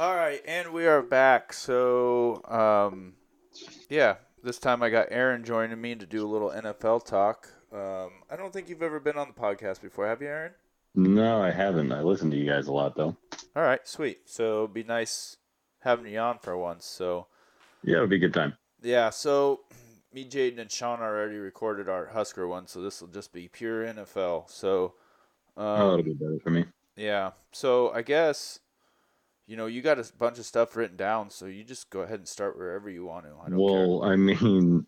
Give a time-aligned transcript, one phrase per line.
[0.00, 1.52] All right, and we are back.
[1.52, 3.12] So, um,
[3.90, 7.50] yeah, this time I got Aaron joining me to do a little NFL talk.
[7.70, 10.52] Um, I don't think you've ever been on the podcast before, have you, Aaron?
[10.94, 11.92] No, I haven't.
[11.92, 13.14] I listen to you guys a lot though.
[13.54, 14.20] All right, sweet.
[14.24, 15.36] So it'd be nice
[15.80, 16.86] having you on for once.
[16.86, 17.26] So
[17.84, 18.54] Yeah, it would be a good time.
[18.80, 19.60] yeah, so
[20.14, 23.84] me, Jaden, and Sean already recorded our Husker one, so this will just be pure
[23.84, 24.48] NFL.
[24.48, 24.94] So,
[25.58, 26.64] um, oh, that'll be better for me.
[26.96, 27.32] Yeah.
[27.52, 28.60] So I guess,
[29.50, 32.20] you know, you got a bunch of stuff written down, so you just go ahead
[32.20, 33.32] and start wherever you want to.
[33.44, 34.86] I don't Well, I mean,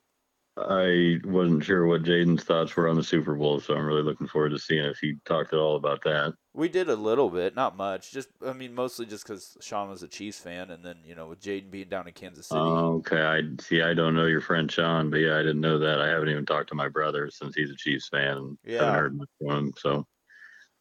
[0.56, 4.28] I wasn't sure what Jaden's thoughts were on the Super Bowl, so I'm really looking
[4.28, 6.34] forward to seeing if he talked at all about that.
[6.54, 8.10] We did a little bit, not much.
[8.10, 11.28] Just, I mean, mostly just because Sean was a Chiefs fan, and then you know,
[11.28, 12.84] with Jaden being down in Kansas City.
[12.84, 13.80] Oh, okay, I see.
[13.80, 16.00] I don't know your friend Sean, but yeah, I didn't know that.
[16.02, 18.36] I haven't even talked to my brother since he's a Chiefs fan.
[18.36, 18.78] And Yeah.
[18.78, 19.72] haven't heard much from him.
[19.78, 20.06] So,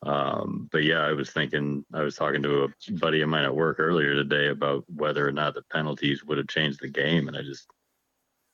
[0.04, 1.86] um, but yeah, I was thinking.
[1.94, 5.32] I was talking to a buddy of mine at work earlier today about whether or
[5.32, 7.68] not the penalties would have changed the game, and I just,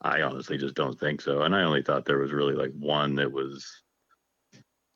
[0.02, 1.44] I honestly just don't think so.
[1.44, 3.66] And I only thought there was really like one that was.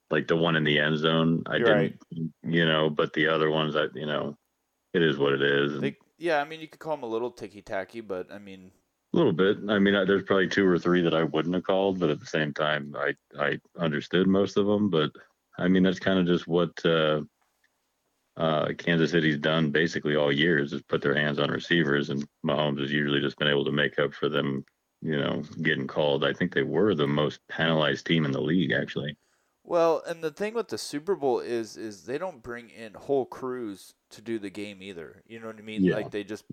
[0.09, 1.95] Like the one in the end zone, I You're didn't,
[2.43, 4.37] you know, but the other ones, I, you know,
[4.93, 5.79] it is what it is.
[5.79, 8.71] They, yeah, I mean, you could call them a little ticky tacky, but I mean,
[9.13, 9.57] A little bit.
[9.69, 12.19] I mean, I, there's probably two or three that I wouldn't have called, but at
[12.19, 14.89] the same time, I I understood most of them.
[14.89, 15.11] But
[15.61, 17.21] I mean, that's kind of just what uh,
[18.37, 22.25] uh, Kansas City's done basically all year is just put their hands on receivers, and
[22.45, 24.65] Mahomes has usually just been able to make up for them,
[25.01, 26.25] you know, getting called.
[26.25, 29.15] I think they were the most penalized team in the league, actually.
[29.63, 33.25] well, and the thing with the Super Bowl is, is they don't bring in whole
[33.25, 35.21] crews to do the game either.
[35.27, 35.83] You know what I mean?
[35.83, 35.95] Yeah.
[35.95, 36.45] Like they just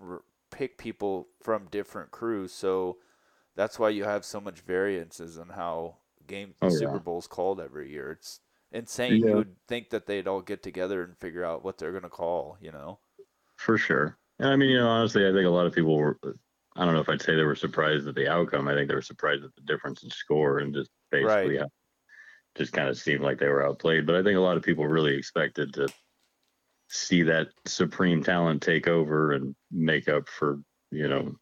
[0.00, 2.98] r- pick people from different crews, so
[3.54, 5.96] that's why you have so much variances on how
[6.32, 6.98] game Oh, Super yeah.
[6.98, 8.10] Bowl's called every year.
[8.12, 8.40] It's
[8.72, 9.20] insane.
[9.20, 9.28] Yeah.
[9.28, 12.56] You would think that they'd all get together and figure out what they're gonna call.
[12.60, 12.98] You know?
[13.56, 14.18] For sure.
[14.38, 16.18] And I mean, you know, honestly, I think a lot of people were.
[16.74, 18.66] I don't know if I'd say they were surprised at the outcome.
[18.66, 21.68] I think they were surprised at the difference in score and just basically Right.
[22.56, 24.06] just kind of seemed like they were outplayed.
[24.06, 25.88] But I think a lot of people really expected to
[26.88, 30.60] see that supreme talent take over and make up for,
[30.90, 31.36] you know,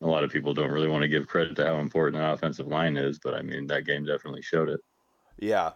[0.00, 2.66] a lot of people don't really want to give credit to how important an offensive
[2.68, 3.18] line is.
[3.18, 4.80] But I mean, that game definitely showed it.
[5.38, 5.72] Yeah.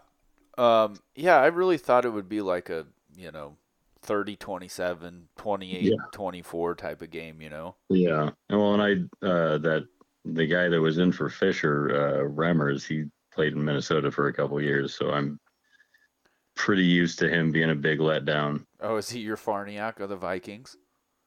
[0.57, 2.85] Um, yeah, I really thought it would be like a,
[3.17, 3.57] you know,
[4.01, 5.95] 30 27, 28 Yeah.
[6.11, 7.75] 24 type of game, you know?
[7.89, 8.29] Yeah.
[8.49, 9.87] And well, and I, uh, that
[10.25, 14.33] the guy that was in for Fisher, uh, Remmers, he played in Minnesota for a
[14.33, 14.93] couple years.
[14.93, 15.39] So I'm
[16.55, 18.65] pretty used to him being a big letdown.
[18.79, 20.77] Oh, is he your Farniok of the Vikings?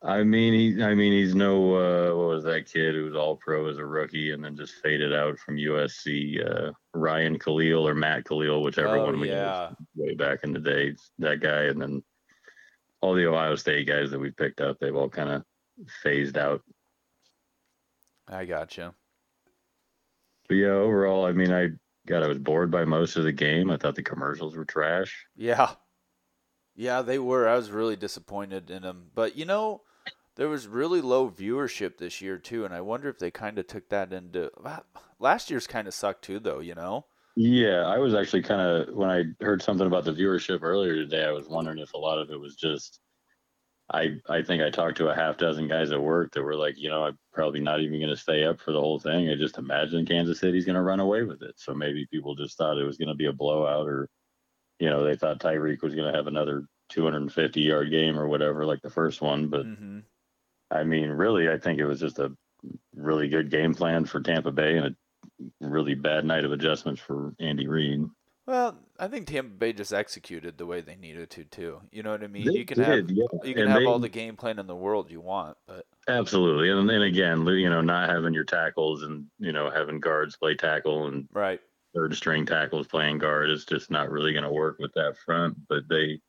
[0.06, 3.34] I mean, he, I mean, he's no, uh, what was that kid who was all
[3.36, 7.94] pro as a rookie and then just faded out from USC, uh, Ryan Kalil or
[7.94, 9.70] Matt Kalil, whichever oh, one we yeah.
[9.96, 11.64] way back in the day, that guy.
[11.64, 12.04] And then
[13.00, 15.44] all the Ohio State guys that we picked up, they've all kind of
[16.02, 16.62] phased out.
[18.28, 18.94] I gotcha.
[20.48, 21.70] But yeah, overall, I mean, I
[22.06, 23.70] God, I was bored by most of the game.
[23.70, 25.26] I thought the commercials were trash.
[25.34, 25.72] Yeah.
[26.76, 27.48] Yeah, they were.
[27.48, 29.10] I was really disappointed in them.
[29.14, 29.82] But, you know,
[30.36, 32.64] there was really low viewership this year, too.
[32.64, 34.50] And I wonder if they kind of took that into.
[35.18, 37.06] Last year's kind of sucked, too, though, you know?
[37.36, 41.24] Yeah, I was actually kind of when I heard something about the viewership earlier today,
[41.24, 43.00] I was wondering if a lot of it was just.
[43.92, 46.76] I I think I talked to a half dozen guys at work that were like,
[46.78, 49.30] you know, I'm probably not even going to stay up for the whole thing.
[49.30, 51.54] I just imagine Kansas City's going to run away with it.
[51.58, 54.08] So maybe people just thought it was going to be a blowout, or
[54.80, 58.66] you know, they thought Tyreek was going to have another 250 yard game or whatever,
[58.66, 59.48] like the first one.
[59.48, 60.00] But hmm
[60.70, 62.32] I mean, really, I think it was just a
[62.94, 64.94] really good game plan for Tampa Bay and a
[65.60, 68.04] really bad night of adjustments for Andy Reid.
[68.46, 71.80] Well, I think Tampa Bay just executed the way they needed to, too.
[71.90, 72.46] You know what I mean?
[72.46, 73.10] They you can have.
[73.10, 73.24] yeah.
[73.42, 75.84] You can And have they- all the game plan in the world you want, but
[76.08, 80.36] Absolutely, and then again, you know, not having your tackles and you know having guards
[80.36, 81.60] play tackle and right.
[81.96, 85.56] third string tackles playing guard is just not really going to work with that front.
[85.68, 86.20] But they,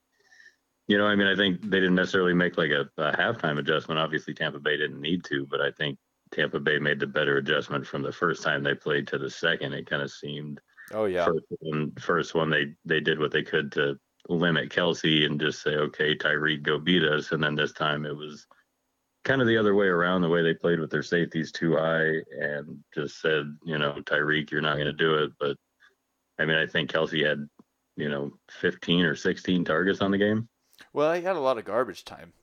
[0.88, 4.00] you know, I mean, I think they didn't necessarily make like a, a halftime adjustment.
[4.00, 5.97] Obviously, Tampa Bay didn't need to, but I think
[6.32, 9.73] Tampa Bay made the better adjustment from the first time they played to the second.
[9.73, 10.61] It kind of seemed
[10.94, 11.26] Oh yeah.
[11.26, 15.61] first one, first one they they did what they could to limit Kelce and just
[15.61, 17.32] say, okay, Tyreek, go beat us.
[17.32, 18.46] And then this time it was
[19.23, 22.22] kind of the other way around, the way they played with their safeties too high
[22.40, 25.32] and just said, you know, Tyreek, you're not going to do it.
[25.40, 25.58] But
[26.40, 27.47] I mean, I think Kelce had,
[27.96, 30.47] you know, 15 or 16 targets on the game.
[30.97, 32.34] Well, he had a lot of garbage time.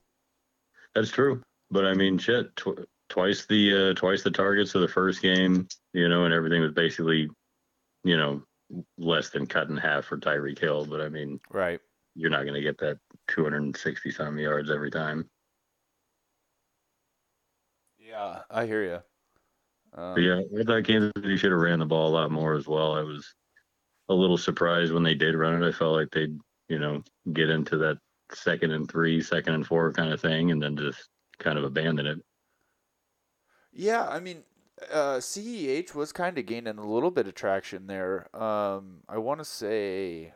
[0.93, 1.43] That's true.
[1.71, 5.67] But I mean, shit, tw- twice the uh, twice the targets of the first game,
[5.91, 7.29] you know, and everything was basically,
[8.05, 8.41] you know,
[8.97, 10.85] less than cut in half for Tyreek Hill.
[10.85, 11.81] But I mean, Right.
[12.15, 12.97] you're not going to get that
[13.27, 15.29] 260 some yards every time.
[17.99, 20.01] Yeah, I hear you.
[20.01, 22.67] Um, yeah, I thought Kansas City should have ran the ball a lot more as
[22.67, 22.93] well.
[22.95, 23.35] I was
[24.07, 25.67] a little surprised when they did run it.
[25.67, 27.03] I felt like they'd, you know,
[27.33, 27.97] get into that
[28.33, 32.05] second and three, second and four kind of thing, and then just kind of abandon
[32.05, 32.19] it.
[33.71, 34.43] Yeah, I mean,
[34.91, 38.27] uh, CEH was kind of gaining a little bit of traction there.
[38.35, 40.33] Um, I want to say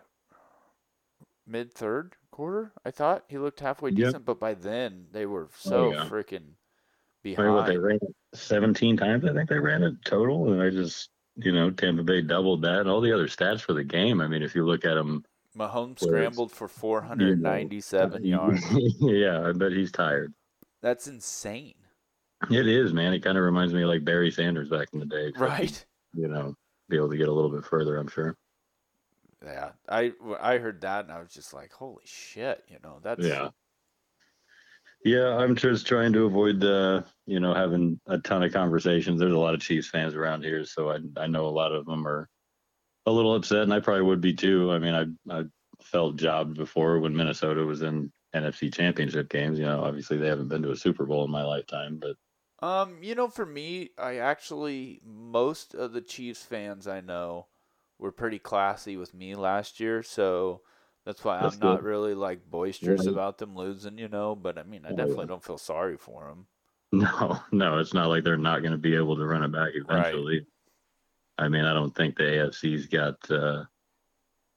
[1.47, 2.73] mid third quarter.
[2.85, 4.25] I thought he looked halfway decent, yep.
[4.25, 6.05] but by then they were oh, so oh, yeah.
[6.09, 6.53] freaking
[7.23, 7.53] behind.
[7.53, 7.99] what, they ran
[8.33, 12.21] 17 times, I think they ran it total, and I just, you know, Tampa Bay
[12.21, 14.21] doubled that, and all the other stats for the game.
[14.21, 15.23] I mean, if you look at them.
[15.57, 18.65] Mahomes scrambled for 497 you know, yards.
[18.99, 20.33] yeah, I bet he's tired.
[20.81, 21.73] That's insane.
[22.49, 23.13] It is, man.
[23.13, 25.33] It kind of reminds me of like Barry Sanders back in the day.
[25.37, 25.85] Right.
[26.13, 26.55] You know,
[26.87, 28.37] be able to get a little bit further, I'm sure.
[29.43, 33.25] Yeah, I I heard that and I was just like, holy shit, you know, that's
[33.25, 33.49] yeah.
[35.05, 39.19] Yeah, I'm just trying to avoid uh, you know having a ton of conversations.
[39.19, 41.85] There's a lot of Chiefs fans around here, so I I know a lot of
[41.85, 42.27] them are
[43.09, 44.71] a little upset, and I probably would be too.
[44.71, 45.43] I mean, I I
[45.81, 49.59] felt jobbed before when Minnesota was in NFC Championship games.
[49.59, 52.15] You know, obviously they haven't been to a Super Bowl in my lifetime, but
[52.61, 57.47] um, you know, for me, I actually most of the Chiefs fans I know
[57.97, 60.61] were pretty classy with me last year, so
[61.05, 61.67] that's why that's I'm good.
[61.67, 63.11] not really like boisterous yeah.
[63.11, 64.35] about them losing, you know.
[64.35, 66.47] But I mean, I definitely don't feel sorry for them.
[66.91, 69.73] No, no, it's not like they're not going to be able to run it back
[69.75, 70.39] eventually.
[70.39, 70.47] Right.
[71.39, 73.63] I mean, I don't think the AFC's got uh,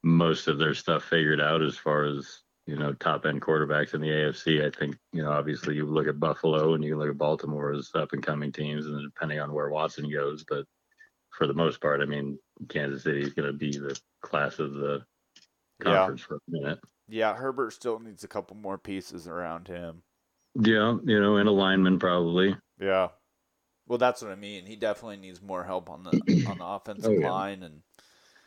[0.03, 4.01] most of their stuff figured out as far as you know top end quarterbacks in
[4.01, 4.67] the AFC.
[4.67, 7.91] I think you know obviously you look at Buffalo and you look at Baltimore as
[7.95, 10.65] up and coming teams, and depending on where Watson goes, but
[11.31, 12.37] for the most part, I mean
[12.69, 15.05] Kansas City is going to be the class of the
[15.81, 16.27] conference yeah.
[16.27, 16.81] for a minute.
[17.09, 20.03] Yeah, Herbert still needs a couple more pieces around him.
[20.55, 22.57] Yeah, you know, in alignment probably.
[22.81, 23.09] Yeah.
[23.93, 24.65] Well, that's what I mean.
[24.65, 26.13] He definitely needs more help on the
[26.49, 27.31] on the offensive oh, yeah.
[27.31, 27.83] line, and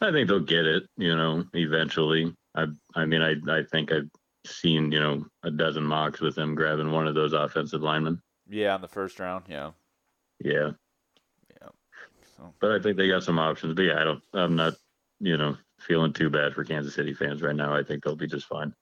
[0.02, 0.86] I think they'll get it.
[0.98, 2.36] You know, eventually.
[2.56, 2.66] I
[2.96, 4.10] I mean, I I think I've
[4.44, 8.24] seen you know a dozen mocks with them grabbing one of those offensive linemen.
[8.50, 9.46] Yeah, in the first round.
[9.48, 9.74] Yeah.
[10.44, 10.72] Yeah.
[11.62, 11.70] Yeah.
[12.36, 12.52] So.
[12.60, 13.76] But I think they got some options.
[13.76, 14.24] But yeah, I don't.
[14.34, 14.74] I'm not.
[15.20, 17.72] You know, feeling too bad for Kansas City fans right now.
[17.72, 18.74] I think they'll be just fine.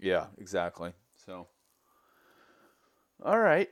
[0.00, 0.94] Yeah, exactly.
[1.26, 1.46] So,
[3.22, 3.68] all right.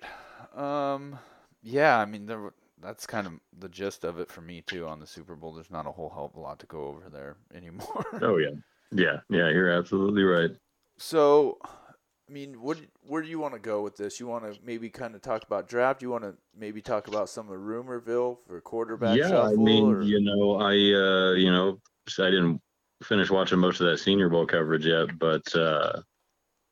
[0.54, 1.18] Um,
[1.64, 5.00] yeah, I mean, there, that's kind of the gist of it for me too on
[5.00, 5.54] the Super Bowl.
[5.54, 8.04] There's not a whole hell of a lot to go over there anymore.
[8.22, 8.50] oh yeah,
[8.92, 9.48] yeah, yeah.
[9.48, 10.50] You're absolutely right.
[10.98, 14.20] So, I mean, what where do you want to go with this?
[14.20, 16.02] You want to maybe kind of talk about draft?
[16.02, 19.16] You want to maybe talk about some of the Rumorville for quarterback?
[19.16, 20.02] Yeah, I mean, or?
[20.02, 21.80] you know, I uh, you know,
[22.18, 22.60] I didn't
[23.02, 26.00] finish watching most of that Senior Bowl coverage yet, but uh,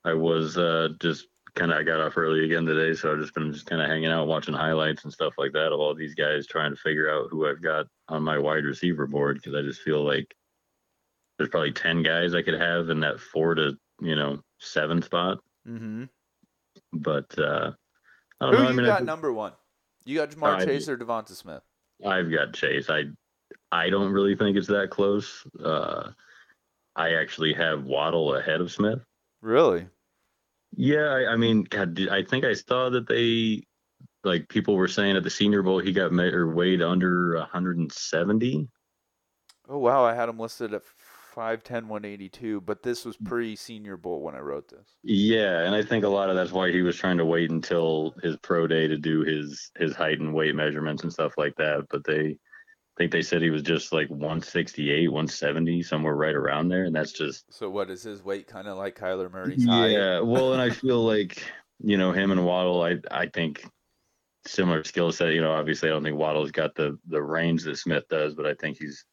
[0.05, 3.35] I was uh, just kind of I got off early again today, so I've just
[3.35, 6.15] been just kind of hanging out watching highlights and stuff like that of all these
[6.15, 9.63] guys trying to figure out who I've got on my wide receiver board because I
[9.63, 10.35] just feel like
[11.37, 15.39] there's probably ten guys I could have in that four to you know seven spot.
[15.69, 16.05] Mm-hmm.
[16.95, 17.73] But uh,
[18.41, 18.63] I don't who know.
[18.63, 19.53] you I mean, got number one?
[20.05, 21.63] You got Ja'Marr Chase or DeVonta Smith?
[22.05, 22.89] I've got Chase.
[22.89, 23.05] I
[23.71, 25.47] I don't really think it's that close.
[25.63, 26.11] Uh,
[26.97, 29.01] I actually have Waddle ahead of Smith.
[29.41, 29.87] Really?
[30.77, 33.65] Yeah, I, I mean, God, I think I saw that they
[34.25, 38.69] like people were saying at the Senior Bowl he got or weighed under 170.
[39.69, 40.83] Oh wow, I had him listed at
[41.35, 44.97] 5'10", 182, but this was pre Senior Bowl when I wrote this.
[45.03, 48.15] Yeah, and I think a lot of that's why he was trying to wait until
[48.23, 51.87] his pro day to do his his height and weight measurements and stuff like that.
[51.91, 52.39] But they
[53.03, 57.13] think they said he was just like 168, 170, somewhere right around there, and that's
[57.13, 57.53] just.
[57.53, 58.47] So what is his weight?
[58.47, 59.65] Kind of like Kyler Murray's.
[59.65, 61.43] Yeah, well, and I feel like
[61.81, 62.83] you know him and Waddle.
[62.83, 63.65] I I think
[64.47, 65.33] similar skill set.
[65.33, 68.47] You know, obviously I don't think Waddle's got the the range that Smith does, but
[68.47, 69.05] I think he's.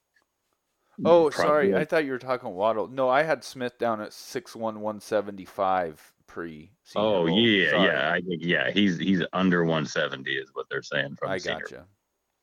[1.05, 1.73] Oh, sorry.
[1.75, 2.89] I thought you were talking Waddle.
[2.89, 6.71] No, I had Smith down at six one one seventy five pre.
[6.95, 7.87] Oh yeah, sorry.
[7.87, 8.11] yeah.
[8.11, 11.31] I think yeah, he's he's under 170 is what they're saying from.
[11.31, 11.85] I gotcha.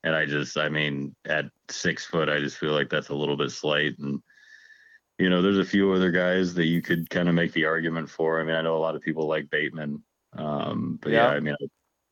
[0.06, 3.36] And I just, I mean, at six foot, I just feel like that's a little
[3.36, 3.98] bit slight.
[3.98, 4.22] And,
[5.18, 8.08] you know, there's a few other guys that you could kind of make the argument
[8.08, 8.40] for.
[8.40, 10.04] I mean, I know a lot of people like Bateman.
[10.32, 11.56] Um, but yeah, yeah I mean,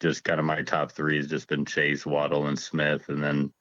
[0.01, 3.09] just kind of my top three has just been Chase, Waddle, and Smith.
[3.11, 3.53] And then,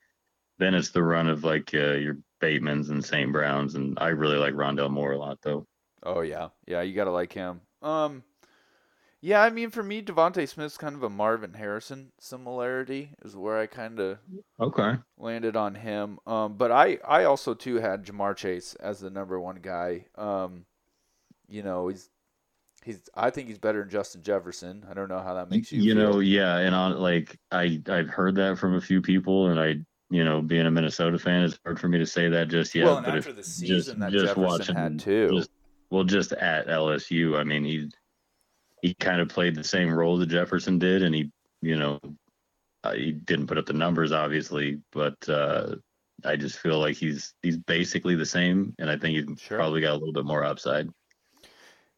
[0.58, 3.32] then it's the run of like uh, your Batemans and St.
[3.32, 3.76] Browns.
[3.76, 5.68] And I really like Rondale Moore a lot, though.
[6.02, 6.48] Oh, yeah.
[6.66, 7.62] Yeah, you got to like him.
[7.84, 8.24] Um,
[9.24, 13.58] yeah, I mean, for me, DeVonta Smith's kind of a Marvin Harrison similarity is where
[13.58, 14.18] I kind of
[14.60, 16.20] okay landed on him.
[16.28, 20.08] Um, but I, I also too had Ja'Marr Chase as the number one guy.
[20.18, 20.66] Um,
[21.48, 22.10] you know, he's
[22.84, 23.10] He's.
[23.16, 24.86] I think he's better than Justin Jefferson.
[24.90, 25.82] I don't know how that makes you.
[25.82, 26.14] You feel.
[26.14, 29.76] know, yeah, and on like I I've heard that from a few people, and I
[30.10, 32.86] you know being a Minnesota fan, it's hard for me to say that just yet.
[32.86, 35.30] well, and but after if the season just that just Jefferson watching had too.
[35.32, 35.50] just
[35.92, 37.90] well, just at LSU, I mean he
[38.84, 42.00] he kind of played the same role that Jefferson did, and he you know
[42.84, 45.76] uh, he didn't put up the numbers obviously, but uh,
[46.26, 49.58] I just feel like he's he's basically the same, and I think he's Sure.
[49.58, 50.90] probably got a little bit more upside.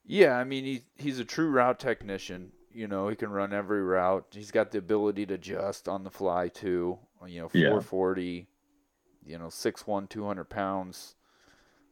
[0.05, 2.51] Yeah, I mean he he's a true route technician.
[2.71, 4.27] You know, he can run every route.
[4.31, 6.99] He's got the ability to adjust on the fly too.
[7.25, 7.69] You know, Yeah.
[7.69, 8.47] 440.
[9.25, 11.15] You know, 6'1", 200 pounds.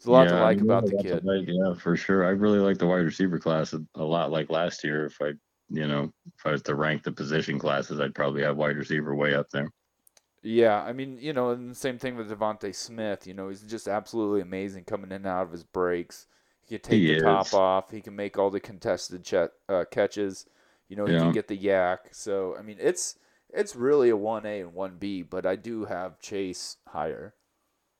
[0.03, 1.23] There's a lot to Yeah, I like mean, about the kid.
[1.23, 2.25] like, yeah, for sure.
[2.25, 4.31] I really like the wide receiver class a, lot.
[4.31, 5.29] Like last year, if I,
[5.69, 9.15] you know, if I was to rank the position classes, I'd probably have wide receiver
[9.15, 9.69] way up there.
[10.43, 13.25] Yeah, I mean, you know, and the same thing with DeVonta Smith.
[13.25, 16.27] You know, he's just absolutely amazing coming in and out of his breaks.
[16.61, 17.91] He can take He the top off.
[17.91, 20.45] He can make all the contested ch- uh, catches.
[20.89, 21.19] You know, he Yeah.
[21.19, 22.09] can get the yak.
[22.13, 23.17] So, I mean, it's
[23.49, 25.21] it's really a one A and one B.
[25.23, 27.33] But I do have Chase higher.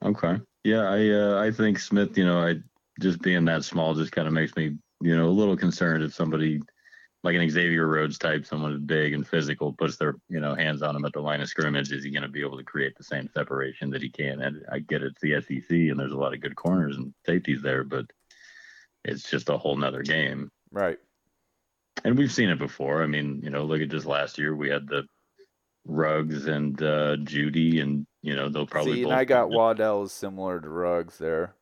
[0.04, 0.40] Okay.
[0.64, 2.18] Yeah, I uh, I think Smith.
[2.18, 2.56] You know, I
[3.00, 6.14] just being that small just kind of makes me, you know, a little concerned if
[6.14, 6.62] somebody
[7.24, 10.96] like an Xavier Rhodes type, someone big and physical, puts their you know hands on
[10.96, 11.92] him at the line of scrimmage.
[11.92, 14.42] Is he going to be able to create the same separation that he can?
[14.42, 17.62] And I get it's the SEC, and there's a lot of good corners and safeties
[17.62, 18.06] there, but
[19.06, 20.50] it's just a whole nother game.
[20.72, 20.98] Right.
[22.04, 23.04] and we've seen it before.
[23.04, 25.04] I mean, you know, look at just last year we had the
[25.86, 28.96] Ruggs and uh, Jeudy, and you know they'll probably.
[28.96, 31.54] See, and I got Waddle is similar to Ruggs there.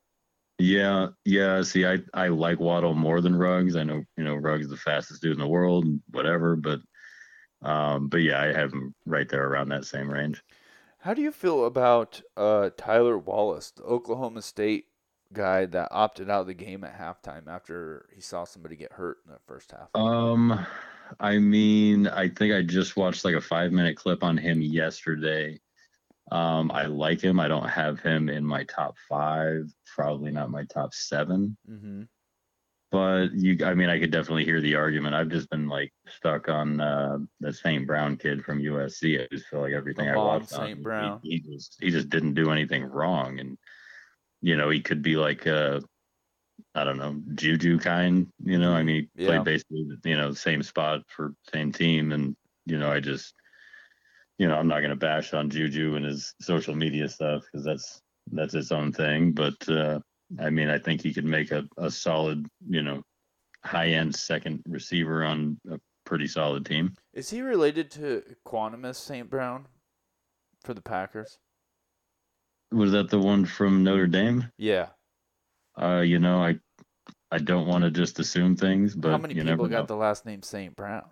[0.60, 1.64] Yeah, yeah.
[1.64, 3.76] See, I I like Waddle more than Ruggs.
[3.76, 6.80] I know you know Ruggs is the fastest dude in the world, and whatever, but
[7.64, 10.44] um, but yeah, I have him right there around that same range.
[11.00, 14.86] How do you feel about uh, Tylan Wallace, the Oklahoma State
[15.34, 19.18] guy that opted out of the game at halftime after he saw somebody get hurt
[19.26, 19.90] in the first half?
[19.96, 20.64] Um,
[21.20, 25.60] I mean, I think I just watched like a five minute clip on him yesterday.
[26.32, 27.40] Um, I like him.
[27.40, 31.58] I don't have him in my top five, probably not my top seven.
[31.70, 32.04] mm-hmm.
[32.92, 35.16] But you, I mean, I could definitely hear the argument.
[35.16, 37.88] I've just been like stuck on uh, the St.
[37.88, 39.22] Brown kid from USC.
[39.24, 40.78] I just feel like everything I watched on St.
[40.78, 41.20] him, Brown.
[41.24, 43.58] He, he just he just didn't do anything wrong, and
[44.42, 45.80] you know he could be like uh,
[46.76, 48.28] I don't know Juju kind.
[48.44, 49.28] You know, I mean, he Yeah.
[49.28, 52.36] played basically you know the same spot for same team, and
[52.66, 53.34] you know I just
[54.42, 58.02] you know I'm not gonna bash on Juju and his social media stuff because that's
[58.32, 59.60] that's its own thing, but.
[59.70, 60.00] uh
[60.40, 63.04] I mean, I think he could make a, a solid, you know,
[63.66, 66.94] high end second receiver on a pretty solid team.
[67.14, 69.30] Is he related to Quantimus St.
[69.30, 69.68] Brown
[70.64, 71.38] for the Packers?
[72.72, 74.50] Was that the one from Notre Dame?
[74.58, 74.88] Yeah.
[75.76, 76.56] Uh, you know, I
[77.30, 79.86] I don't want to just assume things, but How many people got know.
[79.86, 80.74] the last name St.
[80.78, 81.10] Brown?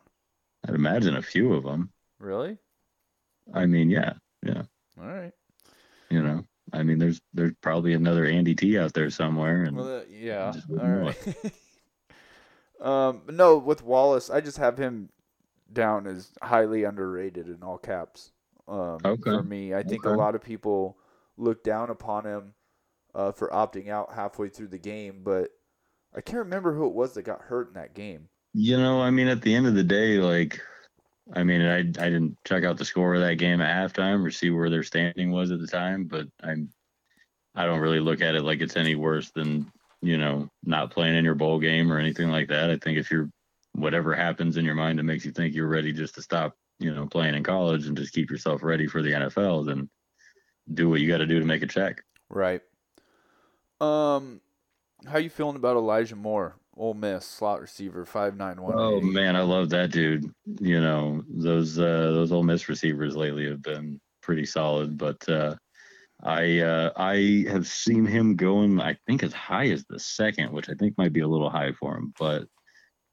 [0.66, 1.92] I'd imagine a few of them.
[2.20, 2.58] Really?
[3.54, 4.14] I mean, yeah,
[4.44, 4.64] yeah.
[5.00, 5.34] All right.
[6.10, 10.00] you know, I mean, there's there's probably another Andy T out there somewhere, and Well,
[10.00, 10.54] uh, yeah.
[10.80, 11.36] All right.
[12.82, 15.10] um, no, with Wallace, I just have him
[15.72, 18.32] down as highly underrated in all caps.
[18.68, 19.32] Um, Okay.
[19.32, 20.98] For me, I think a lot of people
[21.38, 22.54] look down upon him
[23.16, 25.50] uh, for opting out halfway through the game, but
[26.16, 28.30] I can't remember who it was that got hurt in that game.
[28.54, 30.60] You know, I mean, at the end of the day, like,
[31.34, 34.32] I mean, I I didn't check out the score of that game at halftime or
[34.32, 36.70] see where their standing was at the time, but I'm
[37.56, 39.72] I don't really look at it like it's any worse than
[40.02, 42.70] you know not playing in your bowl game or anything like that.
[42.70, 43.30] I think if you're
[43.74, 46.94] whatever happens in your mind that makes you think you're ready just to stop, you
[46.94, 49.90] know, playing in college and just keep yourself ready for the NFL, then
[50.74, 52.04] do what you got to do to make a check.
[52.30, 52.62] Right.
[53.80, 54.42] Um,
[55.08, 58.74] how you feeling about Elijah Moore, Ole Miss slot receiver, five nine one.
[58.76, 60.34] Oh man, I love that dude.
[60.46, 65.56] You know, those uh those Ole Miss receivers lately have been pretty solid, but uh
[66.24, 70.70] I uh I have seen him going I think as high as the second, which
[70.70, 72.46] I think might be a little high for him, but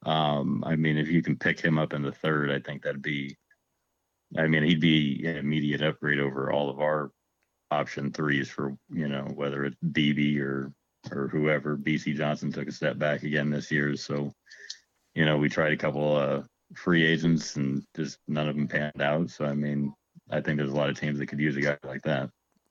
[0.05, 3.01] um I mean if you can pick him up in the third, I think that'd
[3.01, 3.35] be
[4.37, 7.11] I mean he'd be an immediate upgrade over all of our
[7.69, 10.71] option threes for, you know, whether it's BB or
[11.11, 11.77] or whoever.
[11.77, 14.31] Bisi Johnson took a step back again this year, so
[15.15, 16.43] you know, we tried a couple uh
[16.75, 19.29] free agents and just none of them panned out.
[19.29, 19.93] So I mean,
[20.29, 22.29] I think there's a lot of teams that could use a guy like that.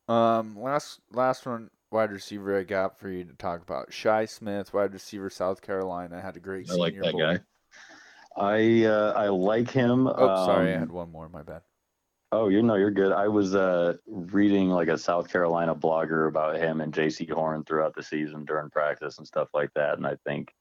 [0.08, 3.92] Um, last last one, wide receiver I got for you to talk about.
[3.92, 7.20] Shi Smith, wide receiver, South Carolina, had a great I senior like that bowl.
[7.20, 7.40] guy.
[8.36, 10.06] I uh, I like him.
[10.06, 11.28] Oh, sorry, I Um, had one more.
[11.28, 11.62] My bad.
[12.32, 13.12] Oh, you know, you're good.
[13.12, 17.94] I was uh, reading like a South Carolina blogger about him and Jaycee Horn throughout
[17.94, 20.52] the season during practice and stuff like that, and I think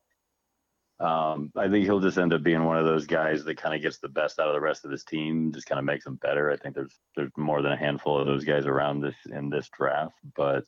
[0.99, 3.81] Um, I think he'll just end up being one of those guys that kind of
[3.81, 6.15] gets the best out of the rest of his team, just kind of makes them
[6.15, 6.49] better.
[6.51, 9.69] I think there's there's more than a handful of those guys around this in this
[9.77, 10.63] draft, but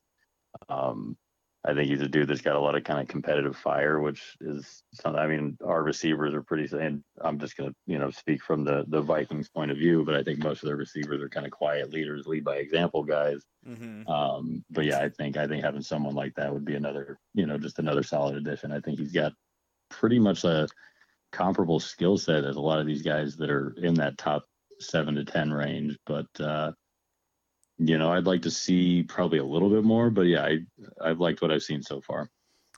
[0.67, 1.17] um,
[1.65, 4.37] I think he's a dude that's got a lot of kind of competitive fire, which
[4.39, 5.19] is something.
[5.19, 6.73] I mean, our receivers are pretty.
[6.77, 10.15] And I'm just gonna you know speak from the the Vikings point of view, but
[10.15, 13.43] I think most of their receivers are kind of quiet leaders, lead by example guys.
[13.67, 14.07] Mm-hmm.
[14.09, 17.45] Um, but yeah, I think I think having someone like that would be another, you
[17.45, 18.71] know, just another solid addition.
[18.71, 19.33] I think he's got
[19.89, 20.67] pretty much a
[21.31, 24.45] comparable skill set as a lot of these guys that are in that top
[24.79, 25.97] seven to ten range.
[26.05, 26.71] But uh,
[27.77, 30.09] you know, I'd like to see probably a little bit more.
[30.09, 30.59] But yeah, I
[31.01, 32.29] I've liked what I've seen so far.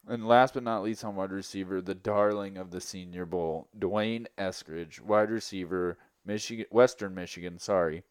[0.06, 4.28] And last but not least, on wide receiver, the darling of the Senior Bowl, D'Wayne
[4.38, 7.60] Eskridge, wide receiver, Michigan, Western Michigan.
[7.60, 8.04] Sorry,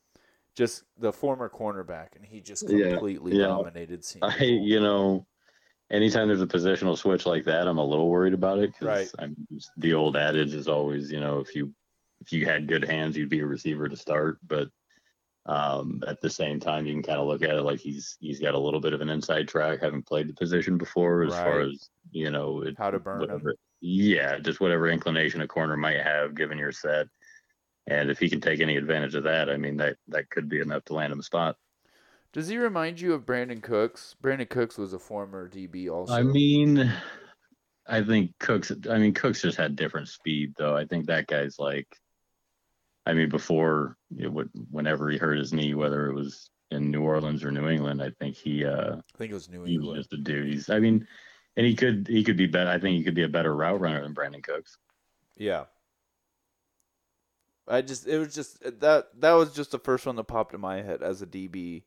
[0.54, 3.38] just the former cornerback, and he just Yeah, completely yeah.
[3.38, 4.70] dominated Senior I Bowl.
[4.70, 5.26] you know,
[5.90, 9.14] anytime there's a positional switch like that, I'm a little worried about it because Right.
[9.18, 9.36] I'm
[9.78, 11.74] the old adage is always, you know, if you
[12.20, 14.38] if you had good hands, you'd be a receiver to start.
[14.46, 14.68] But
[15.48, 18.38] um, at the same time, you can kind of look at it like he's he's
[18.38, 21.60] got a little bit of an inside track, having played the position before, as far
[21.60, 23.28] as you know, it, How to burn him.
[23.28, 23.54] whatever.
[23.80, 27.06] Yeah, just whatever inclination a corner might have given your set.
[27.86, 30.60] And if he can take any advantage of that, I mean that that could be
[30.60, 31.56] enough to land him a spot.
[32.34, 34.16] Does he remind you of Brandin Cooks?
[34.22, 36.12] Brandin Cooks was a former DB also.
[36.12, 36.92] I mean,
[37.86, 38.70] I think Cooks.
[38.90, 40.76] I mean, Cooks just had different speed, though.
[40.76, 41.88] I think that guy's like.
[43.08, 47.02] I mean, before it would, whenever he hurt his knee, whether it was in New
[47.02, 49.72] Orleans or New England, I think he uh I think it was New England.
[49.72, 50.46] he was just a dude.
[50.48, 50.70] He's.
[50.70, 51.06] I mean,
[51.56, 52.70] and he could he could be better.
[52.70, 54.76] I think he could be a better route runner than Brandin Cooks.
[55.36, 55.64] Yeah.
[57.66, 60.60] I just it was just that that was just the first one that popped in
[60.60, 61.82] my head as a DB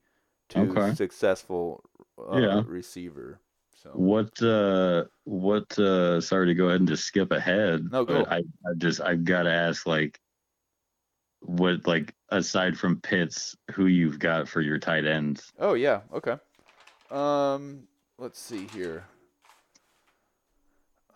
[0.49, 0.93] to Okay.
[0.93, 1.83] successful
[2.19, 2.61] uh, Yeah.
[2.65, 3.39] receiver.
[3.75, 7.91] So What uh what uh sorry to go ahead and just skip ahead.
[7.91, 8.25] No, go.
[8.25, 10.19] I, I just I've gotta ask like
[11.41, 15.51] what like aside from Pitts, who you've got for your tight ends.
[15.59, 16.37] Oh yeah, okay.
[17.09, 19.05] Um let's see here.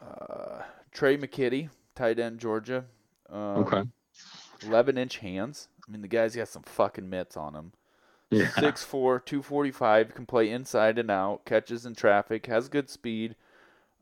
[0.01, 2.85] Uh Tre' McKitty, tight end Georgia.
[3.29, 3.83] Um, Okay.
[4.63, 5.67] 11 inch hands.
[5.87, 7.73] I mean, the guy's got some fucking mitts on him.
[8.31, 8.45] Yeah.
[8.45, 13.35] 6'4", 245, can play inside and out, catches in traffic, has good speed.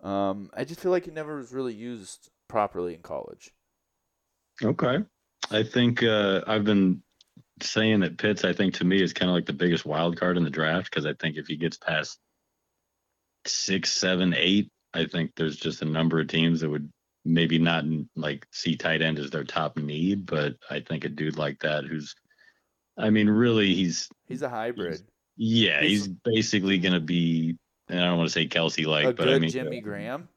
[0.01, 3.53] Um, I just feel like he never was really used properly in college.
[4.63, 4.99] Okay.
[5.51, 7.01] I think uh I've been
[7.61, 10.37] saying that Pitts, I think to me is kind of like the biggest wild card
[10.37, 12.19] in the draft because I think if he gets past
[13.45, 16.91] six, seven, eight, I think there's just a number of teams that would
[17.25, 21.37] maybe not like see tight end as their top need, but I think a dude
[21.37, 22.15] like that who's,
[22.97, 25.01] I mean, really, he's He's a hybrid.
[25.37, 27.55] yeah, He's- he's, basically gonna be.
[27.89, 30.29] And I don't want to say Kelce like, but I mean, Jimmy Graham.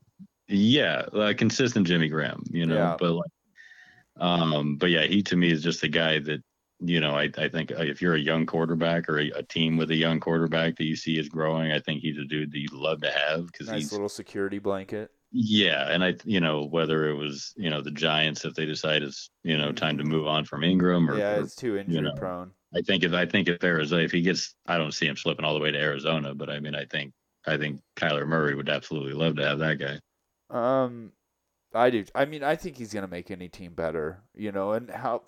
[0.49, 2.97] yeah, a consistent Jimmy Graham, you know, Yeah.
[2.99, 3.31] but like,
[4.18, 6.42] um, but yeah, he to me is just a guy that,
[6.81, 9.90] you know, I, I think if you're a young quarterback or a, a team with
[9.90, 12.72] a young quarterback that you see is growing, I think he's a dude that you'd
[12.72, 15.11] love to have because Nice he's, little security blanket.
[15.33, 15.90] yeah.
[15.90, 19.31] And I, you know, whether it was, you know, the Giants, if they decide it's,
[19.42, 22.12] you know, time to move on from Engram or, yeah, or it's too injury know,
[22.12, 22.50] prone.
[22.74, 25.46] I think if, I think if Arizona, if he gets, I don't see him slipping
[25.46, 27.12] all the way to Arizona, but I mean, I think,
[27.46, 29.98] I think Kyler Murray would absolutely love to have that guy.
[30.50, 31.12] Um,
[31.77, 32.05] I do.
[32.15, 34.23] I mean, I think he's gonna make any team better.
[34.35, 35.23] You know, and how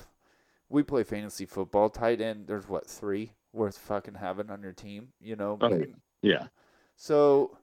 [0.69, 1.91] we play fantasy football.
[1.91, 2.47] Tight end.
[2.47, 5.09] There's what three worth fucking having on your team.
[5.21, 5.59] You know.
[5.61, 5.83] Oh,
[6.23, 6.47] Yeah.
[6.97, 7.57] So,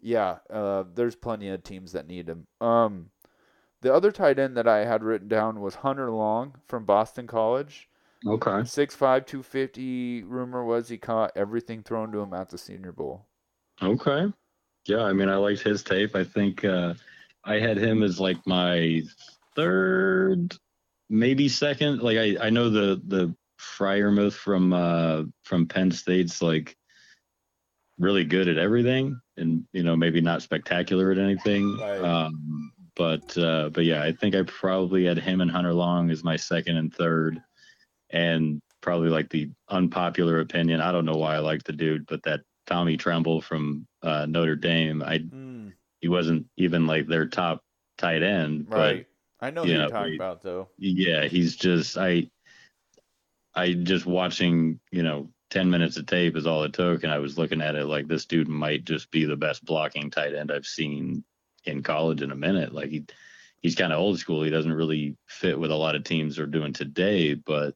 [0.00, 2.46] yeah, uh, there's plenty of teams that need him.
[2.60, 3.10] Um,
[3.80, 7.88] the other tight end that I had written down was Hunter Long from Boston College.
[8.26, 8.50] Okay.
[8.50, 10.24] 6'5", 250.
[10.24, 13.26] Rumor was he caught everything thrown to him at the Senior Bowl.
[13.82, 14.26] Okay.
[14.86, 16.14] Yeah, I mean, I liked his tape.
[16.14, 16.94] I think uh,
[17.46, 19.02] I had him as like my
[19.54, 20.54] third,
[21.08, 22.02] maybe second.
[22.02, 26.76] Like I, I know the the Freiermuth from uh, from Penn State's like
[27.98, 31.78] really good at everything, and you know maybe not spectacular at anything.
[31.78, 32.00] Right.
[32.00, 36.24] Um, but uh, but yeah, I think I probably had him and Hunter Long as
[36.24, 37.40] my second and third,
[38.10, 40.80] and probably like the unpopular opinion.
[40.80, 44.56] I don't know why I like the dude, but that Tommy Tremble from uh, Notre
[44.56, 45.45] Dame, I Mm,
[46.00, 47.62] he wasn't even like their top
[47.98, 49.06] tight end, right.
[49.40, 50.68] I know who you you're talking we- about though.
[50.78, 52.30] yeah, he's just I
[53.54, 57.18] I just watching, you know, 10 minutes of tape is all it took and I
[57.18, 60.50] was looking at it like this dude might just be the best blocking tight end
[60.50, 61.24] I've seen
[61.64, 62.74] in college in a minute.
[62.74, 63.04] Like he
[63.62, 64.42] he's kind of old school.
[64.42, 67.74] He doesn't really fit with a lot of teams are doing today, but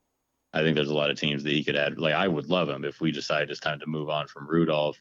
[0.53, 1.99] I think there's a lot of teams that he could add.
[1.99, 5.01] Like I would love him if we decide it's time to move on from Rudolph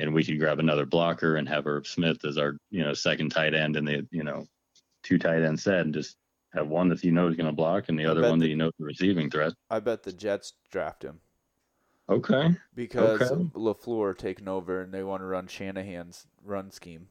[0.00, 3.30] and we could grab another blocker and have Irv Smith as our, you know, second
[3.30, 4.44] tight end in the, you know,
[5.02, 6.16] two tight end set and just
[6.54, 8.48] have one that you know is going to block and the other one bet that
[8.48, 9.52] you know is a receiving threat.
[9.70, 11.20] I bet the Jets draft him
[12.08, 12.54] Okay.
[12.74, 13.42] because Okay.
[13.54, 17.06] Lafleur taking over and they want to run Shanahan's run scheme.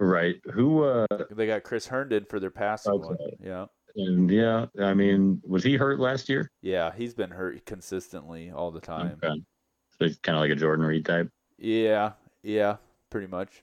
[0.00, 0.36] Right.
[0.52, 0.82] Who?
[0.84, 3.14] uh They got Chris Herndon for their passing one.
[3.14, 3.36] Okay.
[3.44, 6.50] Yeah, And yeah, I mean, was he hurt last year?
[6.62, 9.18] yeah, he's been hurt consistently all the time.
[9.22, 9.40] Okay.
[9.98, 11.28] So he's kind of like a Jordan Reed type.
[11.58, 12.76] Yeah, yeah,
[13.10, 13.62] pretty much.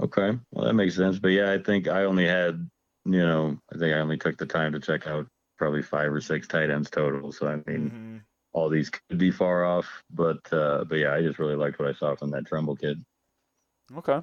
[0.00, 0.38] Okay.
[0.52, 1.18] Well, that makes sense.
[1.18, 2.68] But yeah, I think I only had,
[3.04, 6.20] you know, I think I only took the time to check out probably five or
[6.20, 7.32] six tight ends total.
[7.32, 8.24] So I mean, Mhm.
[8.52, 11.88] all these could be far off, but uh, but yeah, I just really liked what
[11.88, 13.04] I saw from that Tremble kid.
[13.96, 14.22] Okay.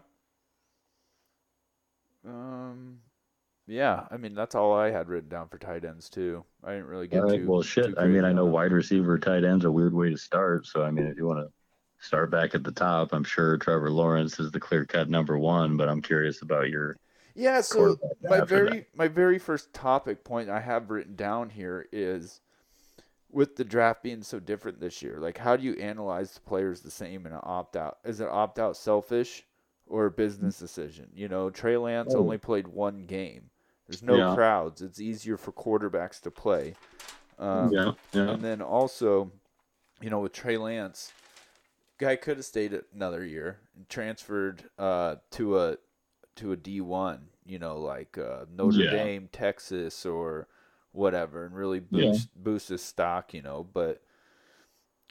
[2.25, 3.01] Um,
[3.67, 6.45] yeah, I mean that's all I had written down for tight ends too.
[6.63, 7.29] I didn't really get right.
[7.29, 7.45] too.
[7.45, 7.97] Well, too shit.
[7.97, 10.65] I mean, I know wide receiver, tight ends a weird way to start.
[10.65, 11.53] So I mean, if you want to
[11.99, 15.77] start back at the top, I'm sure Trevor Lawrence is the clear cut number one.
[15.77, 16.97] But I'm curious about your
[17.33, 18.47] Yeah, so my after that.
[18.49, 22.41] very my very first topic point I have written down here is
[23.31, 25.17] with the draft being so different this year.
[25.19, 27.97] Like, how do you analyze the players the same in an opt out?
[28.05, 29.43] Is an opt out selfish
[29.87, 31.09] or a business decision?
[31.13, 32.19] You know, Trey Lance Oh.
[32.19, 33.49] only played one game.
[33.87, 34.33] There's no Yeah.
[34.35, 34.81] crowds.
[34.81, 36.75] It's easier for quarterbacks to play.
[37.37, 39.31] Um, yeah, yeah, And then also,
[40.01, 41.11] you know, with Trey Lance,
[41.97, 45.77] guy could have stayed another year and transferred uh, to a
[46.37, 48.89] to a D one, you know, like uh, Notre Yeah.
[48.89, 50.47] Dame, Texas, or
[50.91, 52.07] whatever, and really Yeah.
[52.07, 53.63] boost boost his stock, you know.
[53.63, 54.01] But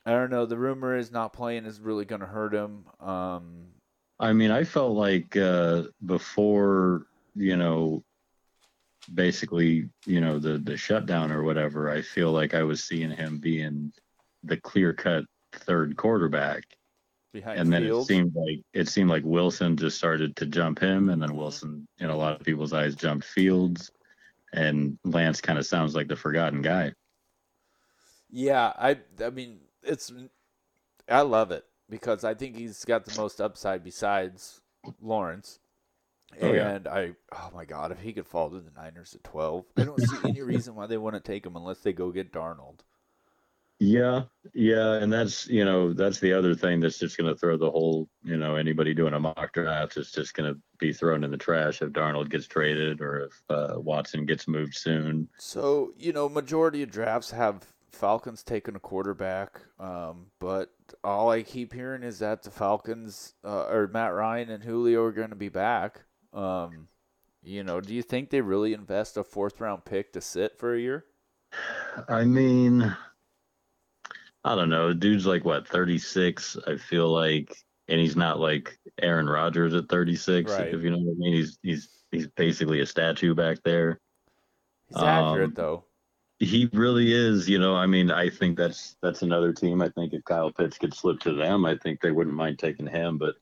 [0.06, 0.46] I don't know.
[0.46, 2.84] The rumor is not playing is really going to hurt him.
[3.00, 3.68] Um,
[4.18, 8.04] I mean, I felt like uh, before, you know,
[9.12, 11.90] basically, you know, the the shutdown or whatever.
[11.90, 13.92] I feel like I was seeing him being
[14.42, 15.24] the clear cut
[15.58, 16.64] third quarterback,
[17.32, 20.78] behind and then Fields, it seemed like it seemed like Wilson just started to jump
[20.78, 21.38] him, and then mm-hmm.
[21.38, 23.90] Wilson, in a lot of people's eyes, jumped Fields,
[24.54, 26.92] and Lance kind of sounds like the forgotten guy.
[28.30, 30.12] Yeah, I I mean it's
[31.08, 34.60] I love it because I think he's got the most upside besides
[35.00, 35.58] Lawrence.
[36.40, 36.70] Oh, yeah.
[36.70, 39.84] And I oh my god, if he could fall to the Niners at twelve, I
[39.84, 42.80] don't see any reason why they wouldn't take him unless they go get Darnold.
[43.80, 44.22] Yeah,
[44.54, 47.70] yeah, and that's you know that's the other thing that's just going to throw the
[47.70, 51.30] whole you know anybody doing a mock draft is just going to be thrown in
[51.30, 55.28] the trash if Darnold gets traded or if uh, Watson gets moved soon.
[55.38, 60.70] So, you know, majority of drafts have Falcons taking a quarterback, um, but
[61.02, 65.12] all I keep hearing is that the Falcons uh, or Matt Ryan and Julio are
[65.12, 66.02] going to be back.
[66.32, 66.88] Um,
[67.42, 70.74] you know, do you think they really invest a fourth round pick to sit for
[70.74, 71.04] a year?
[72.08, 72.94] I mean,
[74.44, 74.88] I don't know.
[74.88, 76.58] The dude's like what 36.
[76.66, 77.56] I feel like,
[77.88, 80.50] and he's not like Aaron Rodgers at 36.
[80.50, 80.74] Right.
[80.74, 84.00] If you know what I mean, he's he's he's basically a statue back there.
[84.88, 85.84] He's accurate Um, though.
[86.40, 87.74] He really is, you know.
[87.74, 89.80] I mean, I think that's that's another team.
[89.80, 92.86] I think if Kyle Pitts could slip to them, I think they wouldn't mind taking
[92.86, 93.18] him.
[93.18, 93.36] But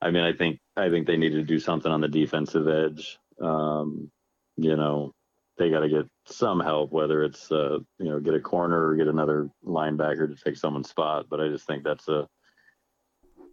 [0.00, 3.18] I mean, I think I think they need to do something on the defensive edge.
[3.40, 4.10] Um,
[4.56, 5.14] you know,
[5.58, 8.96] they got to get some help, whether it's uh, you know get a corner or
[8.96, 11.26] get another linebacker to take someone's spot.
[11.28, 12.28] But I just think that's a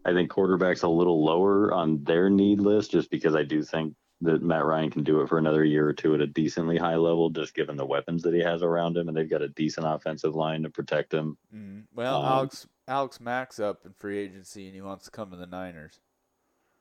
[0.06, 3.94] I think quarterback's a little lower on their need list, just because I do think
[4.22, 6.96] that Matt Ryan can do it for another year or two at a decently high
[6.96, 9.86] level, just given the weapons that he has around him, and they've got a decent
[9.88, 11.38] offensive line to protect him.
[11.54, 11.84] Mm.
[11.94, 15.38] Well, um, Alex Alex Mack's up in free agency and he wants to come to
[15.38, 16.00] the Niners.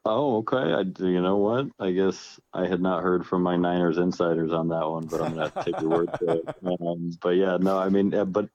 [0.04, 0.56] Oh, okay.
[0.56, 1.66] I, you know what?
[1.78, 5.34] I guess I had not heard from my Niners insiders on that one, but I'm
[5.34, 6.44] gonna take your word for it.
[6.64, 8.48] Um, but yeah, no, I mean, but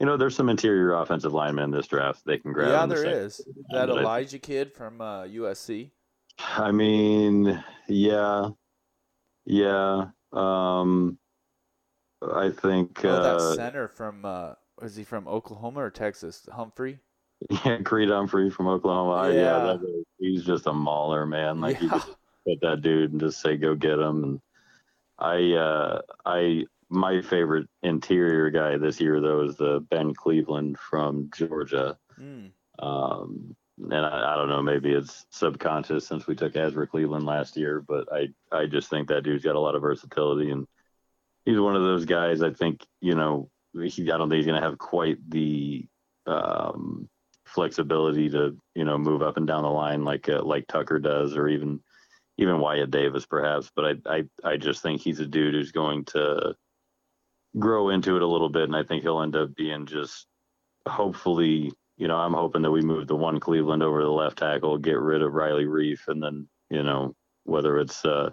[0.00, 2.70] you know, there's some interior offensive linemen in this draft they can grab.
[2.70, 3.40] yeah, the there is.
[3.70, 5.90] That but I- Alijah kid from uh, USC.
[6.38, 8.48] I mean, yeah,
[9.44, 10.06] yeah.
[10.32, 11.18] Um,
[12.22, 16.48] I think Oh, uh, that center from uh, is he from Oklahoma or Texas?
[16.52, 16.98] Humphrey.
[17.50, 19.32] Yeah, Creed Humphrey from Oklahoma.
[19.32, 19.58] Yeah, Yeah.
[19.58, 21.60] that, he's just a mauler, man.
[21.60, 22.08] Like you just
[22.46, 24.24] put that dude and just say go get him.
[24.24, 24.40] And
[25.18, 31.30] I, uh, I, my favorite interior guy this year though is the Ben Cleveland from
[31.34, 31.96] Georgia.
[32.20, 32.50] Mm.
[32.78, 37.56] Um, and I, I don't know, maybe it's subconscious since we took Ezra Cleveland last
[37.56, 40.66] year, but I, I just think that dude's got a lot of versatility and
[41.44, 42.42] he's one of those guys.
[42.42, 45.86] I think you know, he, I don't think he's going to have quite the
[46.26, 47.08] um,
[47.54, 51.36] flexibility to you know move up and down the line like uh, like Tucker does,
[51.36, 51.80] or even
[52.38, 53.70] even Wyatt Davis perhaps.
[53.74, 56.54] But I, I I just think he's a dude who's going to
[57.58, 60.26] grow into it a little bit, and I think he'll end up being just
[60.88, 61.72] hopefully.
[61.98, 64.98] You know, I'm hoping that we move the one Cleveland over the left tackle, get
[64.98, 68.30] rid of Riley Reiff, and then you know whether it's uh,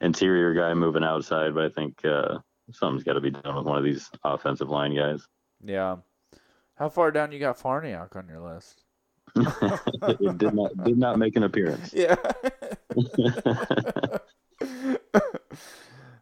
[0.00, 2.38] interior guy moving outside, but I think uh,
[2.72, 5.26] something's got to be done with one of these offensive line guys.
[5.62, 5.96] Yeah.
[6.80, 8.84] How far down you got Farniok on your list?
[9.36, 11.92] it did not did not make an appearance.
[11.92, 12.16] Yeah.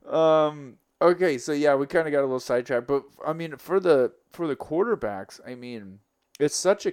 [0.07, 0.79] um.
[1.01, 4.13] Okay, so yeah, we kind of got a little sidetracked, but I mean, for the
[4.33, 6.01] for the quarterbacks, I mean,
[6.41, 6.93] it's such a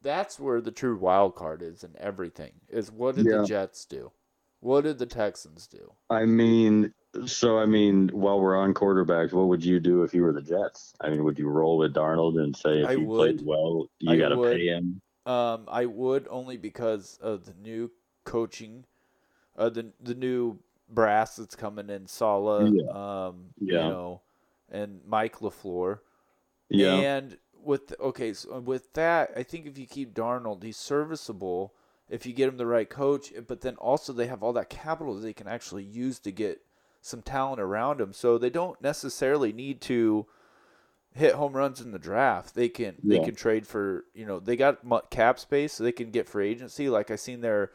[0.00, 2.52] that's where the true wild card is in everything.
[2.68, 3.38] Is what did Yeah.
[3.38, 4.12] the Jets do?
[4.60, 5.92] What did the Texans do?
[6.08, 6.94] I mean,
[7.26, 10.42] so I mean, while we're on quarterbacks, what would you do if you were the
[10.42, 10.94] Jets?
[11.00, 13.38] I mean, would you roll with Darnold and say if I he would.
[13.38, 15.00] played well, you got to pay him?
[15.26, 17.90] Um, I would only because of the new
[18.24, 18.84] coaching,
[19.56, 23.26] uh, the the new brass that's coming in, Saleh, Yeah.
[23.26, 24.20] um, you know,
[24.70, 26.00] and Mike Lafleur.
[26.70, 31.74] Yeah, And with okay, so with that, I think if you keep Darnold, he's serviceable
[32.08, 33.32] if you get him the right coach.
[33.46, 36.62] But then also they have all that capital that they can actually use to get
[37.02, 38.12] some talent around them.
[38.14, 40.24] so they don't necessarily need to
[41.14, 42.54] hit home runs in the draft.
[42.54, 44.78] They can they can trade for you know they got
[45.10, 46.88] cap space, so they can get free agency.
[46.88, 47.72] Like I seen their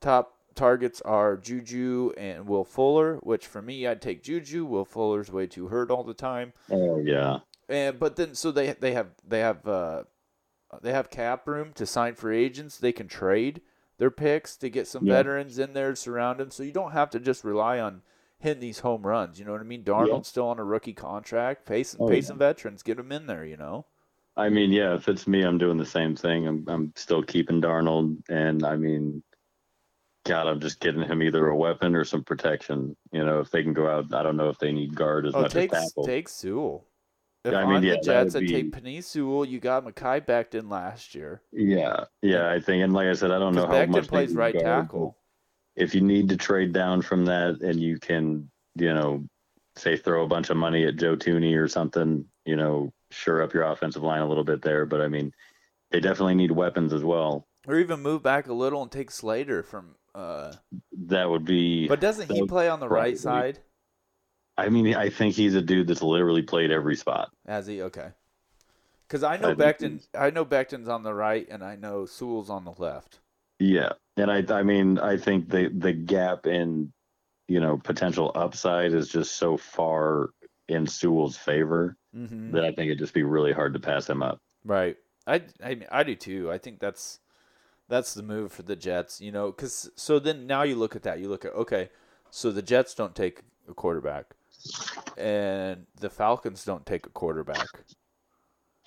[0.00, 4.64] top targets are Juju and Will Fuller, which for me I'd take Juju.
[4.64, 6.52] Will Fuller's way too hurt all the time.
[6.70, 10.02] oh yeah, And but then so they they have they have uh
[10.82, 12.78] they have cap room to sign free agents.
[12.78, 13.60] They can trade
[13.98, 15.14] their picks to get some Yeah.
[15.16, 16.50] veterans in there to surround them.
[16.50, 18.02] So you don't have to just rely on
[18.40, 19.38] hitting these home runs.
[19.38, 19.84] You know what I mean?
[19.84, 21.66] Darnold's still on a rookie contract.
[21.66, 22.20] Pay some Oh, pay yeah.
[22.22, 22.82] some veterans.
[22.82, 23.44] Get them in there.
[23.44, 23.86] You know.
[24.36, 26.46] I mean, yeah, if it's me, I'm doing the same thing.
[26.48, 29.22] I'm I'm still keeping Darnold, and I mean,
[30.24, 32.96] God, I'm just getting him either a weapon or some protection.
[33.12, 35.34] You know, if they can go out, I don't know if they need guard as
[35.34, 36.04] Oh, much take as tackle.
[36.06, 36.86] take Sewell.
[37.44, 39.44] If Yeah, I mean, yeah, the Jets, would I'd take be- Sewell.
[39.46, 41.40] You got Mekhi Becton last year.
[41.52, 44.34] Yeah, yeah, I think, and like I said, I don't know how Becton much plays
[44.34, 45.16] right guard, tackle.
[45.80, 49.24] If you need to trade down from that, and you can, you know,
[49.76, 53.54] say throw a bunch of money at Joe Thuney or something, you know, sure up
[53.54, 54.84] your offensive line a little bit there.
[54.84, 55.32] But I mean,
[55.90, 57.46] they definitely need weapons as well.
[57.66, 59.94] Or even move back a little and take Slater from.
[60.14, 60.52] Uh,
[61.06, 61.86] That would be.
[61.88, 63.60] but doesn't he play on the right side?
[64.58, 67.30] I mean, I think he's a dude that's literally played every spot.
[67.46, 67.80] Has he?
[67.82, 68.08] Okay.
[69.06, 70.06] Because I know I Becton.
[70.14, 73.20] I know Becton's on the right, and I know Sewell's on the left.
[73.60, 76.92] Yeah, and I, I mean, I think the the gap in,
[77.46, 80.30] you know, potential upside is just so far
[80.68, 82.50] in Sewell's favor Mm-hmm.
[82.50, 84.40] that I think it'd just be really hard to pass him up.
[84.64, 84.96] Right.
[85.28, 86.50] I, I mean, I do too.
[86.50, 87.20] I think that's
[87.86, 89.20] that's the move for the Jets.
[89.20, 91.20] You know, because so then now you look at that.
[91.20, 91.90] You look at okay,
[92.30, 94.34] so the Jets don't take a quarterback,
[95.16, 97.68] and the Falcons don't take a quarterback.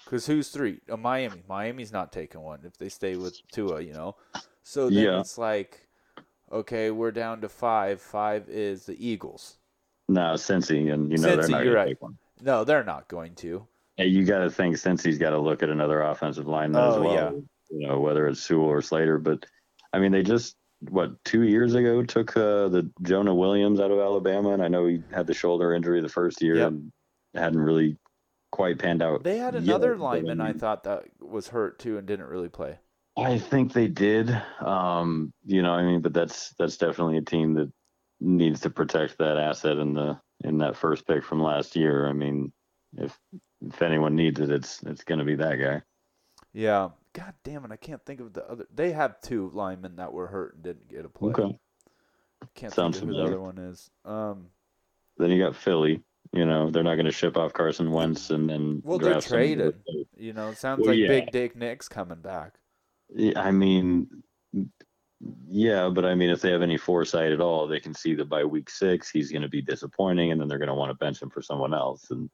[0.03, 0.81] Because who's three?
[0.91, 1.43] Uh, Miami.
[1.47, 3.79] Miami's not taking one if they stay with Tua.
[3.79, 4.15] You know,
[4.63, 5.19] so then Yeah.
[5.19, 5.88] it's like,
[6.52, 8.02] okay, we're down to five.
[8.02, 9.58] Five is the Eagles.
[10.10, 11.84] No, Cincy, and you know they're not going right.
[11.86, 12.17] to take one.
[12.41, 13.65] No, they're not going to.
[13.97, 17.02] Hey, you got to think Cincy's got to look at another offensive lineman as Oh,
[17.04, 17.13] well.
[17.13, 17.30] yeah.
[17.69, 19.45] You know, whether it's Sewell or Slater, but
[19.93, 20.56] I mean, they just
[20.89, 24.86] what two years ago took uh, the Jonah Williams out of Alabama, and I know
[24.88, 26.67] he had the shoulder injury the first year Yep.
[26.67, 26.91] and
[27.34, 27.97] hadn't really
[28.52, 29.23] quite panned out.
[29.23, 32.49] They had another but, lineman I mean, thought that was hurt too and didn't really
[32.49, 32.78] play.
[33.15, 34.30] I think they did.
[34.60, 37.71] Um, you know, I mean, but that's that's definitely a team that
[38.19, 42.08] needs to protect that asset in the in that first pick from last year.
[42.08, 42.52] I mean,
[42.97, 43.17] if
[43.62, 45.82] if anyone needs it, it's it's going to be that guy.
[46.54, 46.89] Yeah.
[47.13, 48.65] God damn it, I can't think of the other.
[48.73, 51.30] They have two linemen that were hurt and didn't get a play.
[51.30, 51.56] Okay.
[52.56, 53.91] Can't Sounds think of who the other one is.
[54.04, 54.47] Um,
[55.17, 56.02] Then you got Philly.
[56.32, 59.76] You know, they're not going to ship off Carson Wentz and then well, they're traded.
[60.17, 61.08] You know, it sounds Well, like yeah.
[61.08, 62.56] Big Dick Nick's coming back.
[63.36, 64.08] I mean,
[65.47, 68.30] yeah, but I mean, if they have any foresight at all, they can see that
[68.30, 70.95] by week six he's going to be disappointing, and then they're going to want to
[70.95, 72.10] bench him for someone else.
[72.12, 72.30] And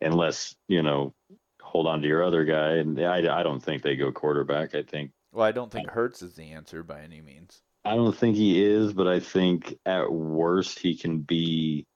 [0.00, 1.14] unless you know,
[1.62, 4.74] hold on to your other guy, and I, I don't think they go quarterback.
[4.74, 7.60] I think Well, I don't think Hurts is the answer by any means.
[7.84, 11.86] I don't think he is, but I think at worst he can be.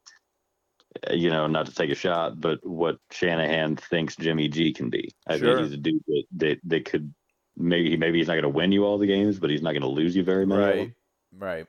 [1.10, 5.10] You know, not to take a shot, but what Shanahan thinks Jimmy G can be.
[5.26, 5.56] I Sure.
[5.56, 7.14] think he's a dude that that, that could
[7.56, 9.82] maybe maybe he's not going to win you all the games, but he's not going
[9.82, 10.58] to lose you very much.
[10.58, 10.92] Right.
[11.38, 11.66] Right.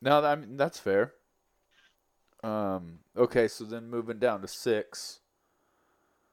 [0.00, 1.12] No, I mean, that's fair.
[2.42, 2.98] Um.
[3.16, 5.20] Okay, so then moving down to six.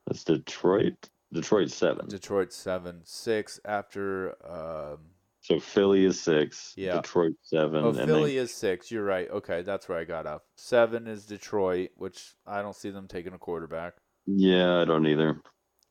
[0.08, 1.10] That's Detroit.
[1.32, 2.08] Detroit seven.
[2.08, 4.36] Detroit seven, six after.
[4.44, 4.98] Um,
[5.42, 6.74] So Philly is six.
[6.76, 6.96] Yeah.
[6.96, 7.84] Detroit seven.
[7.84, 8.90] oh, and Philly then, is six.
[8.90, 9.30] You're right.
[9.30, 10.42] Okay, that's where I got off.
[10.56, 13.94] Seven is Detroit, which I don't see them taking a quarterback.
[14.26, 15.42] yeah, I don't either.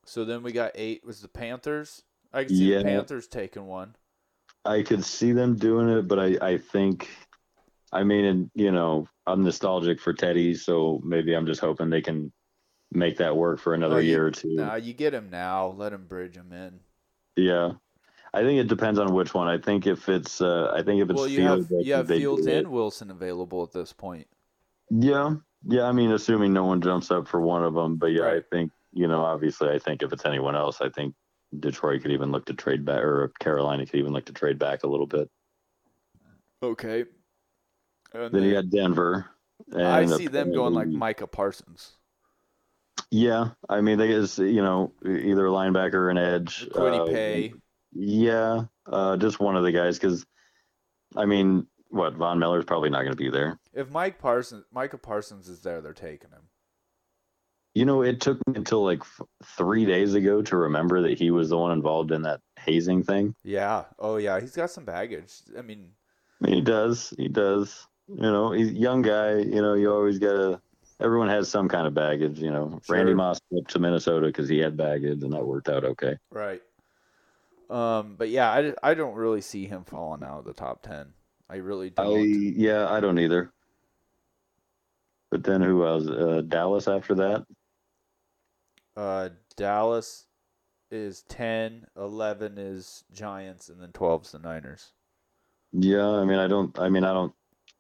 [0.05, 2.03] So then we got eight was the Panthers.
[2.33, 2.79] I can see Yeah.
[2.79, 3.95] the Panthers taking one.
[4.65, 7.09] I could see them doing it, but I, I think
[7.91, 12.03] I mean, and you know, I'm nostalgic for Teddy, so maybe I'm just hoping they
[12.03, 12.33] can
[12.93, 14.57] make that work for another Oh, year or two.
[14.57, 15.69] Nah, you get him now.
[15.69, 16.81] Let him bridge him in.
[17.37, 17.73] Yeah.
[18.35, 19.49] I think it depends on which one.
[19.49, 22.09] I think if it's uh I think if it's Well, you Fields, I you have
[22.09, 24.27] Fields and Wilson available at this point.
[24.91, 25.37] Yeah.
[25.67, 28.41] Yeah, I mean assuming no one jumps up for one of them, but yeah, I
[28.51, 31.15] think, you know, obviously I think if it's anyone else, I think
[31.59, 34.83] Detroit could even look to trade back or Carolina could even look to trade back
[34.83, 35.31] a little bit.
[36.63, 37.05] Okay.
[38.13, 39.27] And Then you got Denver.
[39.77, 41.97] I see them going like Micah Parsons,
[43.11, 46.69] Yeah, I mean they is you know either a linebacker or an edge.
[46.73, 47.53] Kwity uh, Paye.
[47.93, 50.25] Yeah, uh, just one of the guys because,
[51.17, 53.59] I mean, what Von Miller's probably not going to be there.
[53.73, 56.48] If Mike Parsons, Micah Parsons is there, they're taking him.
[57.79, 61.31] You know, it took me until like f- three days ago to remember that he
[61.31, 63.37] was the one involved in that hazing thing.
[63.45, 63.85] Yeah.
[64.01, 65.33] Oh yeah, he's got some baggage.
[65.57, 65.91] I mean,
[66.45, 67.87] he does, he does.
[68.09, 69.37] You know, he's a young guy.
[69.37, 70.61] You know, you always gotta.
[70.99, 72.41] Everyone has some kind of baggage.
[72.41, 72.97] You know, Sure.
[72.97, 76.17] Randy Moss went to Minnesota because he had baggage, and that worked out okay.
[76.31, 76.61] right.
[77.71, 81.13] Um, but yeah, I, I don't really see him falling out of the top ten.
[81.49, 82.29] I really don't.
[82.57, 83.53] yeah, I don't either.
[85.31, 86.09] But then who else?
[86.09, 87.47] Uh, Dallas after that.
[88.99, 90.27] Uh, Dallas
[90.91, 94.91] is 10, 11 is Giants, and then 12 is the Niners.
[95.73, 96.77] Yeah, I mean, I don't.
[96.81, 97.33] I mean, I don't.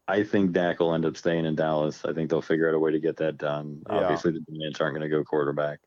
[0.06, 2.04] I think Dak will end up staying in Dallas.
[2.04, 3.82] I think they'll figure out a way to get that done.
[3.88, 3.96] Yeah.
[3.96, 5.80] Obviously, the Giants aren't going to go quarterback.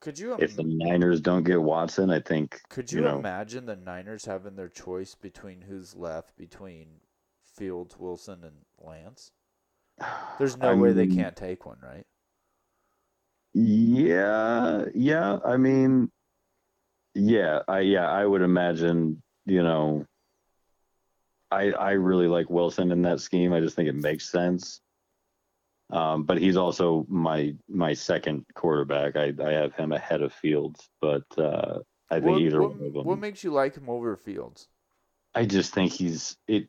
[0.00, 2.60] Could you If the Niners don't get Watson, I think.
[2.70, 6.86] could you you know- imagine the Niners having their choice between who's left between
[7.44, 9.32] Fields, Wilson, and Lance?
[10.38, 12.06] There's no I way they can't take one, right?
[13.58, 15.38] Yeah, yeah.
[15.42, 16.10] I mean,
[17.14, 19.22] yeah, I yeah, I would imagine.
[19.46, 20.04] You know,
[21.50, 23.54] I I really like Wilson in that scheme.
[23.54, 24.82] I just think it makes sense.
[25.88, 29.16] Um, but he's also my my second quarterback.
[29.16, 31.78] I I have him ahead of Fields, but uh,
[32.10, 33.04] I think What, either what, one of them.
[33.04, 34.68] what makes you like him over Fields?
[35.34, 36.68] I just think he's it.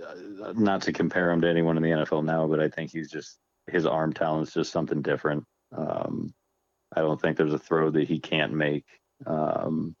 [0.00, 3.10] Uh, not to compare him to anyone in the NFL now, but I think he's
[3.10, 5.44] just his arm talent's just something different.
[5.76, 6.34] Um,
[6.94, 8.86] I don't think there's a throw that he can't make.
[9.26, 9.94] Um,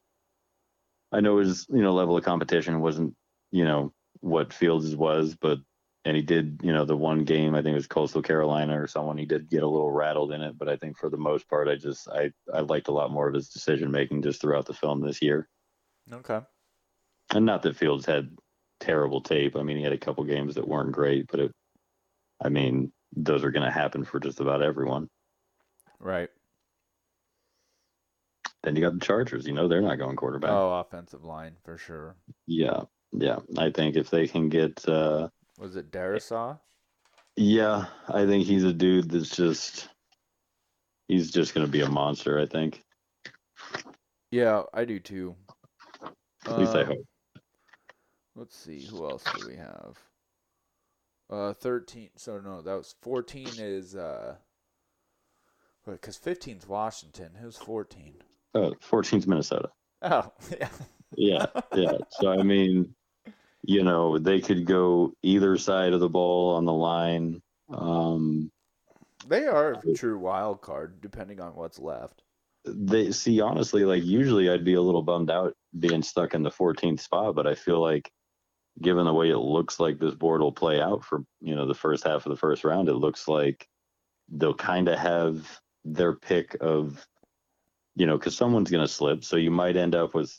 [1.12, 3.14] I know his you know level of competition wasn't
[3.50, 5.58] you know what Fields was, but
[6.04, 8.86] and he did you know the one game I think it was Coastal Carolina or
[8.86, 11.48] someone he did get a little rattled in it, but I think for the most
[11.48, 14.66] part I just I I liked a lot more of his decision making just throughout
[14.66, 15.48] the film this year.
[16.12, 16.40] Okay.
[17.30, 18.30] And not that Fields had
[18.80, 19.56] terrible tape.
[19.56, 21.52] I mean, he had a couple games that weren't great, but it,
[22.42, 25.08] I mean, those are going to happen for just about everyone.
[26.00, 26.28] Right.
[28.62, 29.46] Then you got the Chargers.
[29.46, 30.50] You know, they're not going quarterback.
[30.50, 32.16] Oh, offensive line for sure.
[32.46, 32.82] Yeah,
[33.12, 33.38] yeah.
[33.56, 36.58] I think if they can get, uh, Was it Darrisaw?
[37.36, 39.88] yeah, I think he's a dude that's just,
[41.06, 42.38] he's just going to be a monster.
[42.38, 42.82] I think.
[44.30, 45.36] Yeah, I do too.
[46.46, 47.06] At least I Um, hope.
[48.36, 49.98] Let's see, who else do we have?
[51.30, 52.10] Uh, thirteen.
[52.16, 53.48] So no, that was fourteen.
[53.58, 54.36] Is uh,
[55.92, 57.30] because 15's Washington.
[57.40, 58.14] Who's fourteen?
[58.54, 59.68] Uh, 14's Minnesota.
[60.02, 60.68] Oh, yeah.
[61.16, 61.98] Yeah, yeah.
[62.10, 62.94] So I mean,
[63.62, 67.40] you know, they could go either side of the ball on the line.
[67.72, 68.50] Um,
[69.26, 72.22] They are a true wild card, depending on what's left.
[72.66, 76.50] they see honestly like usually i'd be a little bummed out being stuck in the
[76.50, 78.10] 14th spot but i feel like
[78.82, 81.74] given the way it looks like this board will play out for you know the
[81.74, 83.66] first half of the first round it looks like
[84.30, 87.06] they'll kind of have their pick of
[87.96, 89.24] you know because someone's going to slip.
[89.24, 90.34] So you might end up with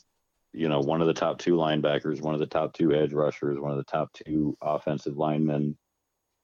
[0.52, 3.60] you know one of the top two linebackers one of the top two edge rushers
[3.60, 5.76] one of the top two offensive linemen.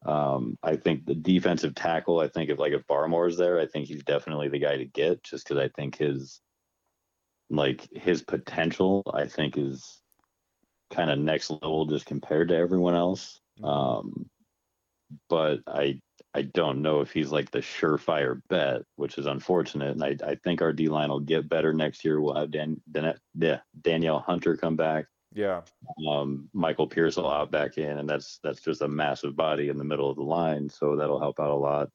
[0.04, 3.88] Um, I think the defensive tackle, I think if like if Barmore's there, I think
[3.88, 6.40] he's definitely the guy to get just because I think his
[7.50, 10.00] like his potential, I think is
[10.90, 13.40] kind of next level just compared to everyone else.
[13.64, 14.28] Um,
[15.28, 16.00] but I
[16.36, 19.92] I don't know if he's like the surefire bet, which is unfortunate.
[19.96, 22.20] And I, I think our D line will get better next year.
[22.20, 23.14] We'll have Dan, Dan,
[23.80, 25.62] Danielle Hunter come back Yeah.
[26.08, 29.78] um, Michael Pierce will out back in, and that's that's just a massive body in
[29.78, 31.90] the middle of the line, so that'll help out a lot.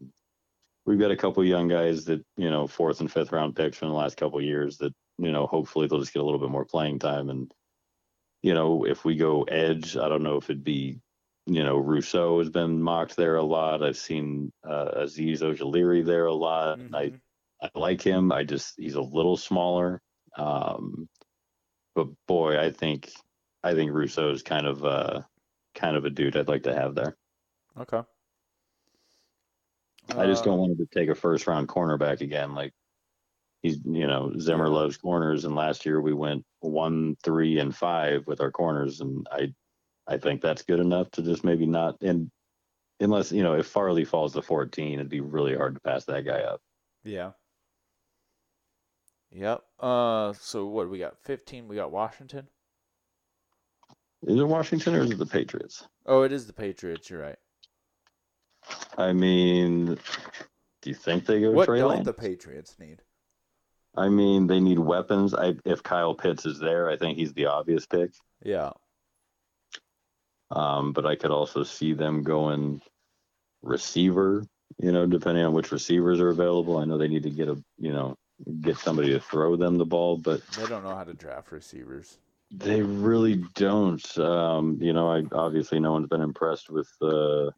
[0.86, 3.90] We've got a couple young guys that you know fourth and fifth round picks from
[3.90, 6.50] the last couple of years that you know hopefully they'll just get a little bit
[6.50, 7.54] more playing time, and
[8.42, 11.00] you know if we go edge, I don't know if it'd be
[11.46, 13.84] you know Rousseau has been mocked there a lot.
[13.84, 16.80] I've seen uh, Azeez Ojulari there a lot.
[16.94, 17.22] I Mhm.
[17.64, 18.32] I like him.
[18.32, 20.02] I just he's a little smaller.
[20.38, 21.08] Um,
[21.96, 23.12] but boy, I think
[23.64, 25.22] I think Rousseau is kind of uh
[25.76, 27.18] kind of a dude I'd like to have there.
[27.78, 28.04] Okay.
[30.16, 32.54] I just Uh, don't want him to take a first round cornerback again.
[32.54, 32.74] Like
[33.62, 38.26] he's, you know, Zimmer loves corners, and last year we went one, three, and five
[38.28, 39.54] with our corners, and I,
[40.08, 41.98] I think that's good enough to just maybe not.
[42.02, 42.32] And
[43.00, 46.26] unless you know, if Farley falls to fourteen, it'd be really hard to pass that
[46.26, 46.62] guy up.
[47.04, 47.32] Yeah.
[49.32, 49.62] Yep.
[49.80, 50.34] Uh.
[50.34, 51.18] So what we got?
[51.24, 51.68] Fifteen.
[51.68, 52.48] We got Washington.
[54.28, 55.88] Is it Washington or is it the Patriots?
[56.06, 57.10] Oh, it is the Patriots.
[57.10, 57.38] You're right.
[58.98, 59.98] I mean,
[60.82, 62.06] do you think they go What Trey don't Lance?
[62.06, 63.02] the Patriots need?
[63.96, 65.34] I mean, they need weapons.
[65.34, 68.12] I if Kyle Pitts is there, I think he's the obvious pick.
[68.44, 68.72] Yeah.
[70.52, 72.82] Um, but I could also see them going
[73.62, 74.46] receiver,
[74.80, 76.78] you know, depending on which receivers are available.
[76.78, 78.16] I know they need to get a, you know,
[78.62, 82.18] get somebody to throw them the ball, but They don't know how to draft receivers.
[82.52, 84.18] they really don't.
[84.18, 87.52] Um, you know, I obviously no one's been impressed with uh,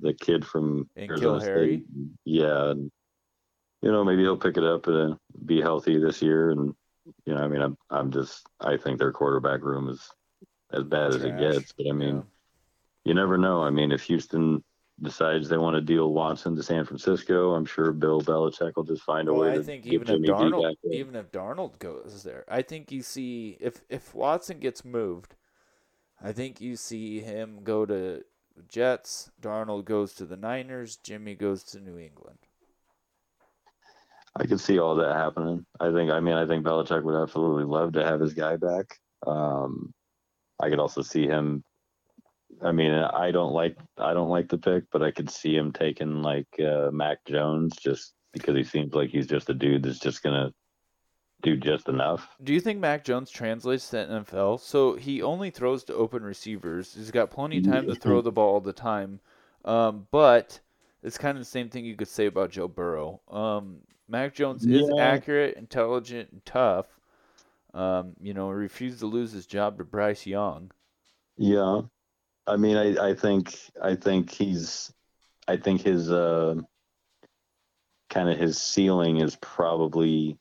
[0.00, 1.78] the kid from And Arizona Harry.
[1.78, 1.86] State.
[2.24, 2.90] Yeah, and
[3.82, 6.50] you know, maybe he'll pick it up and be healthy this year.
[6.50, 6.74] And
[7.26, 10.08] you know, I mean, I'm I'm just I think their quarterback room is
[10.72, 11.72] as bad as it gets.
[11.72, 12.22] But I mean, Yeah.
[13.04, 13.62] you never know.
[13.62, 14.62] I mean, if Houston
[15.00, 19.02] decides they want to deal Watson to San Francisco, I'm sure Bill Belichick will just
[19.02, 22.44] find a Well, way I to think even if Darnold, even if Darnold goes there,
[22.48, 25.36] I think you see if if Watson gets moved,
[26.20, 28.24] I think you see him go to
[28.66, 29.30] Jets.
[29.40, 30.96] Darnold goes to the Niners.
[30.96, 32.38] Jimmy goes to New England.
[34.36, 35.64] I could see all that happening.
[35.80, 36.10] I think.
[36.10, 38.98] I mean, I think Belichick would absolutely love to have his guy back.
[39.26, 39.92] Um,
[40.60, 41.62] I could also see him.
[42.62, 45.72] I mean, I don't like I don't like the pick, but I could see him
[45.72, 49.98] taking like uh, Mac Jones just because he seems like he's just a dude that's
[49.98, 50.52] just gonna
[51.42, 52.28] do just enough.
[52.42, 54.60] Do you think Mac Jones translates to NFL?
[54.60, 56.94] So he only throws to open receivers.
[56.94, 59.20] He's got plenty of time to throw the ball all the time.
[59.64, 60.60] Um, but
[61.02, 63.20] it's kind of the same thing you could say about Joe Burrow.
[63.28, 65.04] Um, Mac Jones is Yeah.
[65.04, 66.97] accurate, intelligent, and tough.
[67.78, 70.72] Um, you know, refused to lose his job to Bryce Young.
[71.36, 71.82] Yeah,
[72.44, 74.92] I mean, I, I think I think he's
[75.46, 76.56] I think his uh,
[78.10, 80.38] kind of his ceiling is probably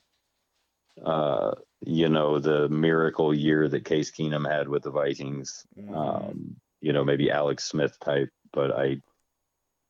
[1.06, 1.52] uh,
[1.86, 5.64] you know the miracle year that Case Keenum had with the Vikings.
[5.78, 5.96] Mhm.
[5.96, 9.00] Um, you know, maybe Alex Smith type, but I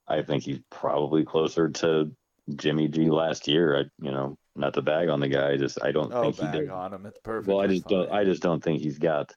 [0.05, 2.11] I think he's probably closer to
[2.55, 3.77] Jimmy G last year.
[3.77, 6.35] I you know not to bag on the guy, I just I don't oh, think
[6.37, 6.69] he bag did.
[6.69, 7.05] on him.
[7.05, 7.47] It's perfect.
[7.47, 8.11] Well, I just don't.
[8.11, 9.33] I just don't think he's got.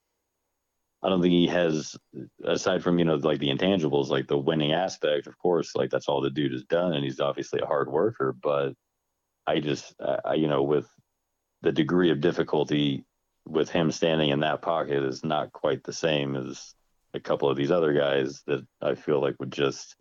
[1.02, 1.96] I don't think he has,
[2.44, 5.26] aside from you know like the intangibles, like the winning aspect.
[5.26, 8.32] Of course, like that's all the dude has done, and he's obviously a hard worker.
[8.32, 8.74] But
[9.46, 9.94] I just,
[10.24, 10.88] I, you know, with
[11.62, 13.04] the degree of difficulty
[13.46, 16.74] with him standing in that pocket is not quite the same as
[17.14, 19.96] a couple of these other guys that I feel like would just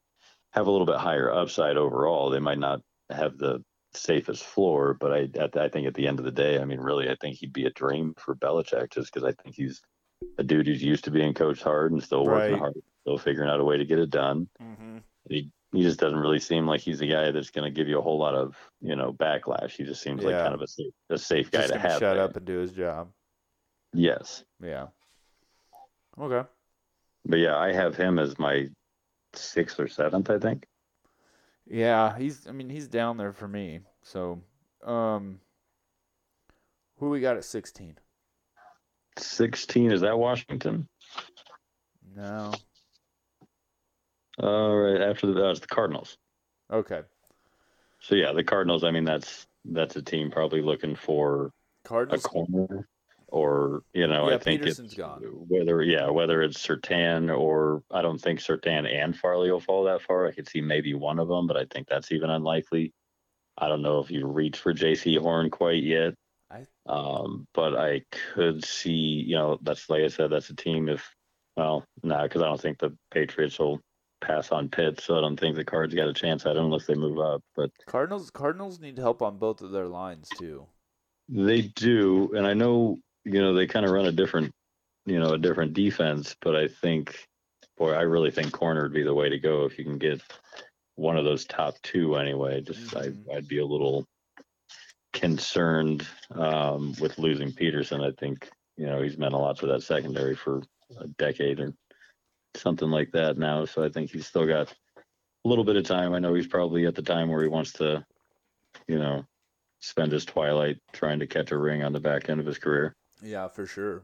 [0.51, 2.29] have a little bit higher upside overall.
[2.29, 6.19] They might not have the safest floor, but I at, I think at the end
[6.19, 9.11] of the day, I mean, really, I think he'd be a dream for Belichick just
[9.13, 9.81] because I think he's
[10.37, 12.59] a dude who's used to being coached hard and still working Right.
[12.59, 14.47] hard, still figuring out a way to get it done.
[14.59, 14.97] hmm
[15.29, 17.99] He he just doesn't really seem like he's the guy that's going to give you
[17.99, 19.71] a whole lot of you know backlash.
[19.71, 21.99] He just seems like kind of a safe, a safe guy to have.
[21.99, 22.23] shut there.
[22.23, 23.09] up and do his job.
[23.93, 24.87] Yes, Yeah.
[26.19, 26.47] Okay.
[27.25, 28.67] but yeah, I have him as my
[29.33, 30.65] sixth or seventh, I think.
[31.69, 32.47] Yeah, he's.
[32.47, 33.81] I mean, he's down there for me.
[34.01, 34.41] So,
[34.83, 35.39] um,
[36.97, 37.95] who we got at sixteen?
[39.17, 40.87] Sixteen is that Washington?
[42.15, 42.51] No.
[44.39, 46.17] All right, after the that's the Cardinals.
[46.71, 47.01] Okay.
[47.99, 48.83] So yeah, the Cardinals.
[48.83, 51.51] I mean, that's that's a team probably looking for
[51.85, 52.23] a Cardinals.
[52.23, 52.87] corner,
[53.31, 55.21] or you know, Yeah, I think Peterson's it's gone.
[55.23, 60.01] whether yeah, whether it's Surtain or I don't think Surtain and Farley will fall that
[60.01, 60.27] far.
[60.27, 62.93] I could see maybe one of them, but I think that's even unlikely.
[63.57, 66.13] I don't know if you reach for Jaycee Horn quite yet.
[66.49, 68.01] I- Um, but I
[68.33, 68.91] could see,
[69.27, 70.89] you know, that's like I said, that's a team.
[70.89, 71.13] If
[71.55, 73.79] well, no, nah, because I don't think the Patriots will
[74.21, 76.85] pass on Pitts, so I don't think the Cards got a chance at it unless
[76.85, 77.41] they move up.
[77.55, 78.31] But Cardinals.
[78.31, 80.65] Cardinals need help on both of their lines too.
[81.27, 82.97] They do, and I know
[83.33, 84.51] you know they kind of run a different,
[85.05, 86.35] you know, a different defense.
[86.41, 87.27] But I think,
[87.77, 90.21] boy, I really think corner would be the way to go if you can get
[90.95, 92.61] one of those top two anyway.
[92.61, 93.29] Just Mhm.
[93.29, 94.05] I, I'd be a little
[95.13, 98.01] concerned um, with losing Peterson.
[98.01, 100.61] I think you know he's meant a lot to that secondary for
[100.99, 101.73] a decade or
[102.55, 103.65] something like that now.
[103.65, 104.73] So I think he's still got
[105.45, 106.13] a little bit of time.
[106.13, 108.05] I know he's probably at the time where he wants to,
[108.87, 109.25] you know,
[109.79, 112.95] spend his twilight trying to catch a ring on the back end of his career.
[113.21, 114.03] Yeah, for sure.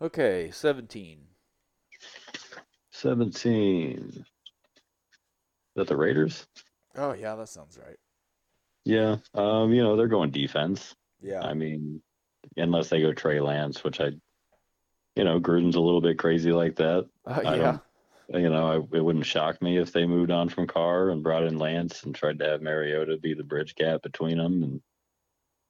[0.00, 1.26] Okay, seventeen.
[3.00, 4.12] 17.
[4.14, 4.24] Is
[5.74, 6.46] that the Raiders?
[6.96, 7.96] Oh yeah, that sounds right.
[8.84, 9.16] Yeah.
[9.34, 10.94] Um, you know, they're going defense.
[11.22, 11.40] Yeah.
[11.40, 12.02] I mean,
[12.56, 14.10] unless they go Trey Lance, which I,
[15.16, 17.06] you know, Gruden's a little bit crazy like that.
[17.26, 17.78] Uh, I yeah.
[18.28, 21.44] You know, I, it wouldn't shock me if they moved on from Carr and brought
[21.44, 24.62] in Lance and tried to have Mariota be the bridge gap between them.
[24.62, 24.80] And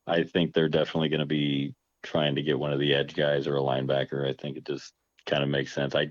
[0.06, 3.46] I think they're definitely going to be trying to get one of the edge guys
[3.46, 4.28] or a linebacker.
[4.28, 4.92] I think it just
[5.26, 5.94] kind of makes sense.
[5.94, 6.08] I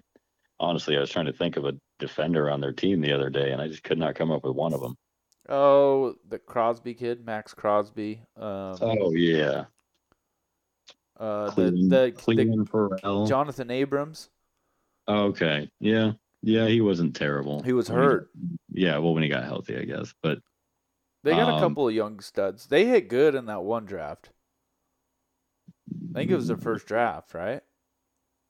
[0.60, 3.52] honestly, I was trying to think of a defender on their team the other day,
[3.52, 4.96] and I just could not come up with one of them.
[5.50, 8.22] Oh, the Crosby kid, Maxx Crosby.
[8.38, 9.66] Um, Oh yeah,
[11.20, 12.12] uh, the Cleveland, the, the
[13.02, 13.28] Cleveland.
[13.28, 14.30] Jonathan Abrams.
[15.08, 16.12] Okay, yeah,
[16.44, 17.64] yeah, he wasn't terrible.
[17.64, 18.30] He was When he- hurt.
[18.72, 20.14] yeah, well, when he got healthy, I guess.
[20.22, 20.38] But
[21.24, 22.68] They got a Um, couple of young studs.
[22.68, 24.30] They hit good in that one draft.
[26.12, 27.62] I think it was their first draft, right?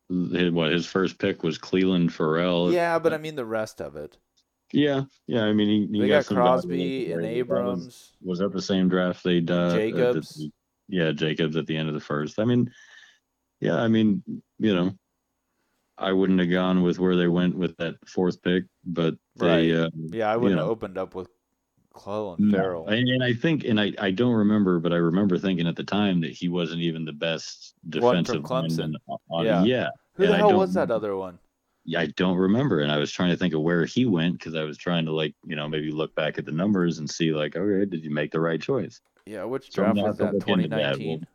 [0.10, 2.72] his, what his first pick was Clelin Ferrell.
[2.74, 4.18] Yeah, but I mean the rest of it.
[4.74, 5.44] yeah, yeah.
[5.44, 8.14] I mean, he, he They got, got some Crosby and That was- Abrams.
[8.24, 10.36] Was, that the same draft they uh, Jacobs.
[10.36, 10.52] the-
[10.88, 12.40] yeah, Jacobs at the end of the first.
[12.40, 12.72] I mean,
[13.60, 14.24] yeah, I mean,
[14.58, 14.92] you know,
[15.98, 19.72] I wouldn't have gone with where they went with that fourth pick, but they.
[19.76, 20.64] Uh, Yeah, I wouldn't know.
[20.64, 21.30] have opened up with
[22.00, 22.58] Clelin No.
[22.58, 22.88] Ferrell.
[22.88, 26.22] And, I think, and I, I don't remember, but I remember thinking at the time
[26.22, 28.96] that he wasn't even the best defensive Clemson.
[29.30, 29.64] on- Yeah.
[29.64, 29.90] yeah.
[30.14, 31.40] Who and the hell was that other one?
[31.98, 34.64] I don't remember, and I was trying to think of where he went because I
[34.64, 37.56] was trying to like, you know, maybe look back at the numbers and see like,
[37.56, 39.02] okay, did you make the right choice?
[39.26, 40.34] Yeah, which draft was that?
[40.34, 40.94] look into that.
[40.98, 41.28] 2019.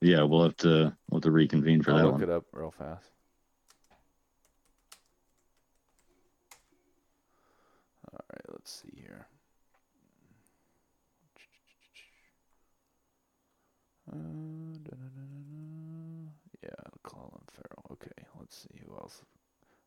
[0.00, 2.22] Yeah, we'll have to we'll have to reconvene for I'll that look one.
[2.22, 3.10] it up real fast.
[8.12, 9.26] All right, let's see here.
[14.12, 14.16] Uh,
[14.82, 16.30] da-da-da-da-da.
[16.62, 16.70] Yeah,
[17.02, 17.84] Colin Ferrell.
[17.92, 19.22] Okay, let's see who else.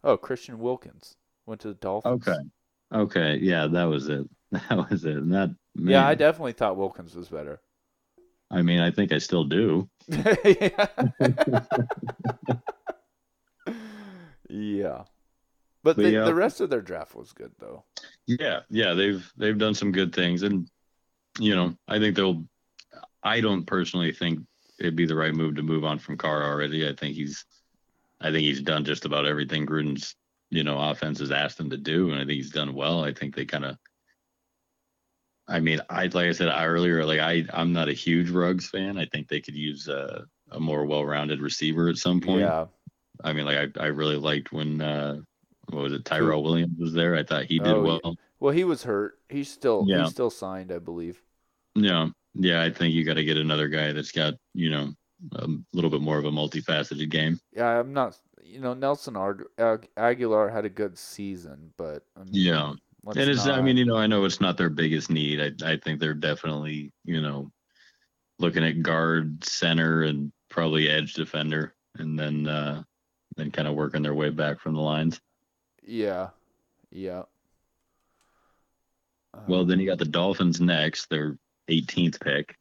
[0.04, 1.16] Oh, Christian Wilkins
[1.46, 2.28] went to the Dolphins.
[2.28, 2.40] Okay.
[2.94, 4.28] Okay, yeah, that was it.
[4.70, 5.18] That was it.
[5.18, 7.60] And that Yeah, I definitely thought Wilkins was better.
[8.52, 9.90] I mean, I think I still do.
[10.08, 10.28] yeah.
[14.48, 15.04] yeah.
[15.84, 16.24] But But the, yeah.
[16.26, 17.84] the rest of their draft was good though.
[18.28, 20.70] Yeah, yeah, they've they've done some good things, and
[21.40, 22.46] you know, I think they'll.
[23.24, 24.40] I don't personally think
[24.80, 26.88] it'd be the right move to move on from Carr already.
[26.88, 27.46] I think he's,
[28.20, 30.16] I think he's done just about everything Gruden's
[30.50, 33.04] you know offense has asked him to do, and I think he's done well.
[33.04, 33.78] I think they kind of.
[35.48, 38.98] I mean, I like I said earlier, like I I'm not a huge Ruggs fan.
[38.98, 42.42] I think they could use a, a more well-rounded receiver at some point.
[42.42, 42.68] Yeah.
[43.24, 45.20] I mean, like I I really liked when uh
[45.70, 47.16] what was it Tyrell Williams was there.
[47.16, 48.16] I thought he did Oh, well.
[48.40, 49.20] Well, he was hurt.
[49.30, 50.04] He's still Yeah.
[50.04, 51.22] he's still signed, I believe.
[51.76, 52.62] Yeah, yeah.
[52.62, 54.94] I think you got to get another guy that's got you know
[55.36, 57.40] a little bit more of a multifaceted game.
[57.56, 58.18] Yeah, I'm not.
[58.44, 62.74] You know, Nelson Ag- Ag- Agholor had a good season, but I mean, Yeah,
[63.06, 63.48] and it's.
[63.48, 65.42] I mean, you know, I know it's not their biggest need.
[65.64, 67.52] I I think they're definitely you know
[68.40, 72.84] looking at guard, center, and probably edge defender, and then uh
[73.38, 75.20] then kind of working their way back from the lines.
[75.82, 76.30] yeah,
[76.92, 77.24] yeah.
[79.48, 81.10] Well, Um, then you got the Dolphins next.
[81.10, 81.38] Their
[81.70, 82.55] 18th pick,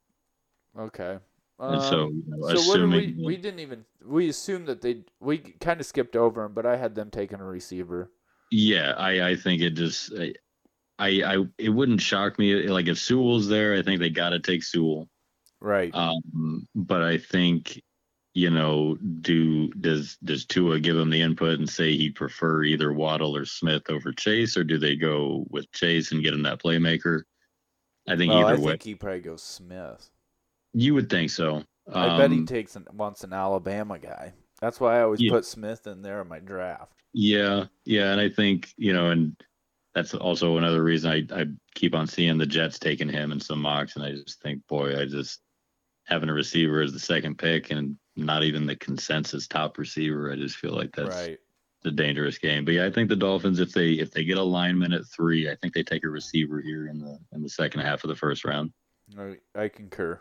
[0.79, 1.19] okay.
[1.59, 5.05] and so Um, you know, so assuming we we didn't even we assumed that they
[5.21, 8.11] we kind of skipped over them, but I had them taking a receiver.
[8.51, 10.13] Yeah, I I think it just
[10.99, 13.75] I I, it wouldn't shock me like if Sewell's there.
[13.75, 15.09] I think they got to take Sewell.
[15.61, 15.95] Right.
[15.95, 17.83] Um, but I think
[18.35, 22.93] you know, do does does Tua give him the input and say he prefer either
[22.93, 26.63] Waddle or Smith over Chase, or do they go with Chase and get him that
[26.63, 27.23] playmaker?
[28.09, 30.11] I think oh, either I way, think he probably goes Smith.
[30.75, 31.63] you would think so.
[31.93, 34.33] I bet he Um, takes an, wants an Alabama guy.
[34.61, 35.33] That's why I always Yeah.
[35.33, 36.93] put Smith in there in my draft.
[37.13, 39.37] Yeah, yeah, and I think you know, and
[39.95, 43.61] that's also another reason I I keep on seeing the Jets taking him in some
[43.61, 45.41] mocks, and I just think, boy, I just
[46.07, 50.33] having a receiver as the second pick and not even the consensus top receiver.
[50.33, 51.39] I just feel like that's right.
[51.85, 52.65] A dangerous game.
[52.65, 55.51] But yeah, I think the Dolphins, if they if they get a lineman at three,
[55.51, 58.17] I think they take a receiver here in the in the second half of the
[58.17, 58.73] first round.
[59.19, 60.21] I, I concur.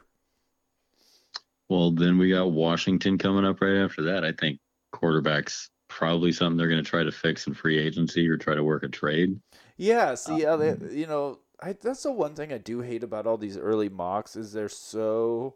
[1.69, 4.25] Well, then we got Washington coming up right after that.
[4.25, 4.59] I think
[4.93, 8.63] quarterbacks probably something they're going to try to fix in free agency or try to
[8.63, 9.39] work a trade.
[9.77, 13.03] Yeah, see, yeah, they, Um, you know, I, that's the one thing I do hate
[13.03, 15.55] about all these early mocks is they're so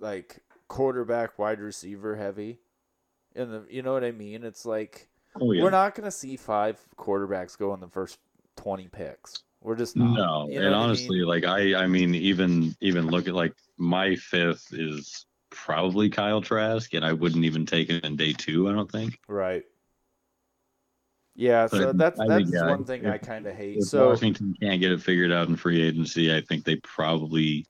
[0.00, 2.58] like quarterback, wide receiver heavy.
[3.34, 4.44] And the, you know what I mean?
[4.44, 5.08] It's like
[5.40, 5.62] Oh yeah.
[5.62, 8.18] we're not gonna see five quarterbacks go in the first
[8.56, 9.42] twenty picks.
[9.60, 10.14] We're just not.
[10.14, 11.26] No, You know and what I honestly, mean?
[11.26, 16.92] like I, I mean, even even look at like my fifth is probably Kyle Trask,
[16.94, 18.68] and I wouldn't even take him in day two.
[18.68, 19.18] I don't think.
[19.28, 19.64] right?
[21.36, 23.78] Yeah, so that's I that's think, yeah, one thing I kind of hate.
[23.78, 27.66] If So Washington can't get it figured out in free agency, I think they probably,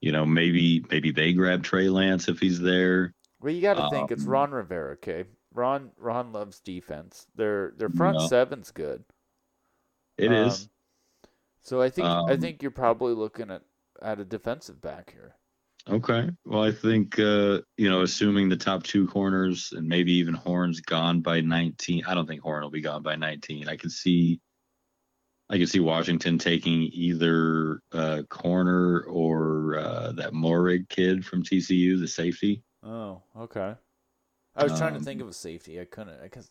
[0.00, 3.14] you know, maybe maybe they grab Trey Lance if he's there.
[3.40, 4.92] Well, you got to think it's um, Ron Rivera.
[4.94, 7.26] Okay, Ron Ron loves defense.
[7.34, 8.26] Their their front Yeah.
[8.28, 9.04] seven's good.
[10.18, 10.64] It is.
[10.64, 10.70] Um,
[11.62, 13.64] So I think I Um, think you're probably looking at
[14.02, 15.36] at a defensive back here.
[15.88, 16.28] Okay.
[16.44, 20.80] Well, I think uh, you know, assuming the top two corners and maybe even Horn's
[20.80, 22.04] gone by 19.
[22.04, 23.68] I don't think Horn will be gone by 19.
[23.68, 24.40] I can see
[25.50, 31.98] I can see Washington taking either uh, corner or uh, that Moehrig kid from TCU,
[31.98, 32.62] the safety.
[32.82, 33.74] Oh, okay.
[34.54, 35.80] I was trying to Um, think of a safety.
[35.80, 36.20] I couldn't.
[36.22, 36.48] I guess.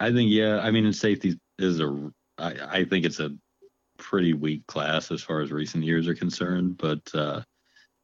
[0.00, 0.60] I think yeah.
[0.60, 2.10] I mean, in safety is a.
[2.38, 3.30] I, I think it's a
[3.98, 6.78] pretty weak class as far as recent years are concerned.
[6.78, 7.42] But uh,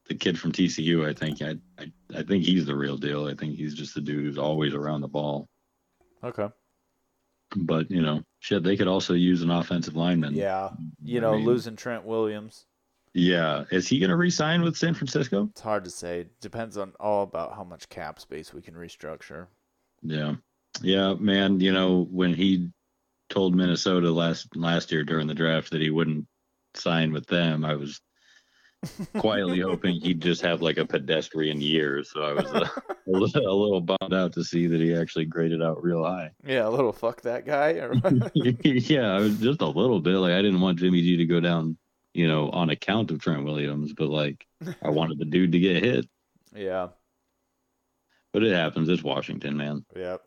[0.09, 3.26] the kid from TCU, I think I, I I think he's the real deal.
[3.26, 5.46] I think he's just the dude who's always around the ball.
[6.22, 6.48] Okay.
[7.57, 10.34] But you know, shit, they could also use an offensive lineman.
[10.34, 10.68] Yeah.
[11.03, 12.66] You I know, mean, losing Trent Williams.
[13.14, 15.49] Yeah, is he gonna re-sign with San Francisco?
[15.53, 16.26] It's hard to say.
[16.40, 19.47] Depends on all about how much cap space we can restructure.
[20.03, 20.34] Yeah,
[20.82, 21.61] yeah, man.
[21.61, 22.68] You know when he
[23.30, 26.26] told Minnesota last last year during the draft that he wouldn't
[26.74, 28.01] sign with them, I was
[29.18, 32.03] quietly hoping he'd just have like a pedestrian year.
[32.05, 32.68] So I was uh,
[33.07, 36.30] a, little, a little bummed out to see that he actually graded out real high.
[36.47, 37.72] Yeah, a little fuck that guy.
[38.35, 41.41] Yeah, I was just a little bit like I didn't want Jimmy G to go
[41.41, 41.76] down,
[42.12, 44.47] you know, on account of Trent Williams, but like
[44.82, 46.07] I wanted the dude to get hit.
[46.55, 46.89] yeah.
[48.32, 48.89] But it happens.
[48.89, 49.85] It's Washington, man.
[49.95, 50.20] Yep.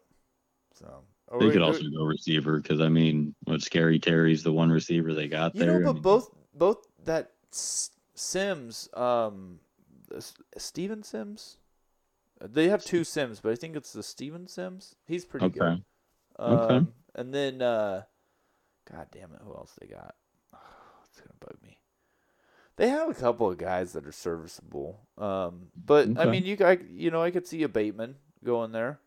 [0.76, 1.04] So.
[1.30, 5.14] are They could also go receiver because I mean, what Scary Terry's the one receiver
[5.14, 5.80] they got You there.
[5.82, 7.32] know, I but mean, both both that
[8.18, 9.60] Sims, um,
[10.58, 11.58] Steven Sims,
[12.42, 14.96] they have two Sims, but I think it's the Steven Sims.
[15.06, 15.62] He's pretty good.
[15.62, 15.84] Okay.
[16.40, 16.86] Um, Okay.
[17.16, 18.04] And then, uh,
[18.92, 20.16] God damn it, who else they got?
[21.10, 21.80] it's gonna bug me.
[22.76, 25.08] They have a couple of guys that are serviceable.
[25.18, 29.00] Um, but I mean, you guys, you know, I could see a Bateman going there.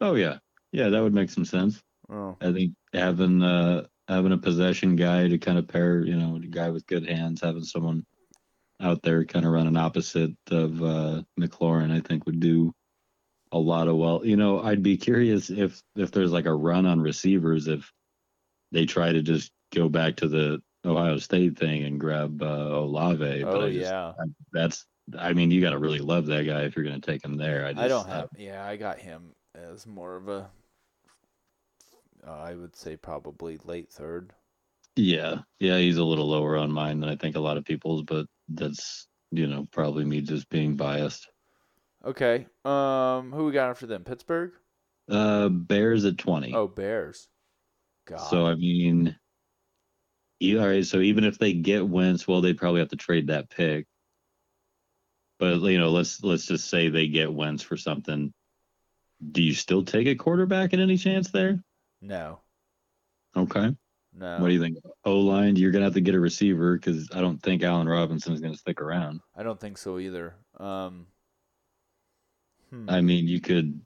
[0.00, 0.38] Oh yeah,
[0.72, 1.82] yeah, that would make some sense.
[2.08, 6.36] Oh, I think having uh having a possession guy to kind of pair, you know,
[6.36, 8.06] a guy with good hands, having someone
[8.80, 12.72] out there kind of running opposite of uh McLaurin, I think would do
[13.52, 14.24] a lot of well.
[14.24, 17.92] You know, I'd be curious if if there's like a run on receivers if
[18.72, 23.44] they try to just go back to the Ohio State thing and grab uh, Olave.
[23.44, 24.12] oh I just, yeah.
[24.18, 27.06] I, that's I mean, you got to really love that guy if you're going to
[27.06, 27.66] take him there.
[27.66, 28.28] I, just, I don't have.
[28.36, 30.50] Yeah, I got him as more of a.
[32.26, 34.32] Uh, I would say probably late third.
[34.96, 38.02] Yeah, yeah, he's a little lower on mine than I think a lot of people's,
[38.02, 41.28] but that's you know probably me just being biased.
[42.04, 42.46] Okay.
[42.64, 44.04] Um, who we got after them?
[44.04, 44.52] Pittsburgh.
[45.10, 46.54] Uh, Bears at twenty.
[46.54, 47.28] Oh, Bears.
[48.06, 48.18] God.
[48.18, 49.16] so I mean,
[50.38, 50.84] yeah, all right.
[50.86, 53.86] So even if they get Wentz, well, they'd probably have to trade that pick.
[55.38, 58.32] But you know, let's let's just say they get Wentz for something.
[59.32, 61.62] Do you still take a quarterback at any chance there?
[62.00, 62.40] no,
[63.36, 63.74] Okay.
[64.18, 64.38] No.
[64.38, 64.78] What do you think?
[65.04, 68.32] O line, you're gonna have to get a receiver because I don't think Allen Robinson
[68.32, 69.20] is gonna stick around.
[69.36, 70.34] I don't think so either.
[70.58, 71.06] Um.
[72.70, 72.88] hmm.
[72.88, 73.80] I mean, you could.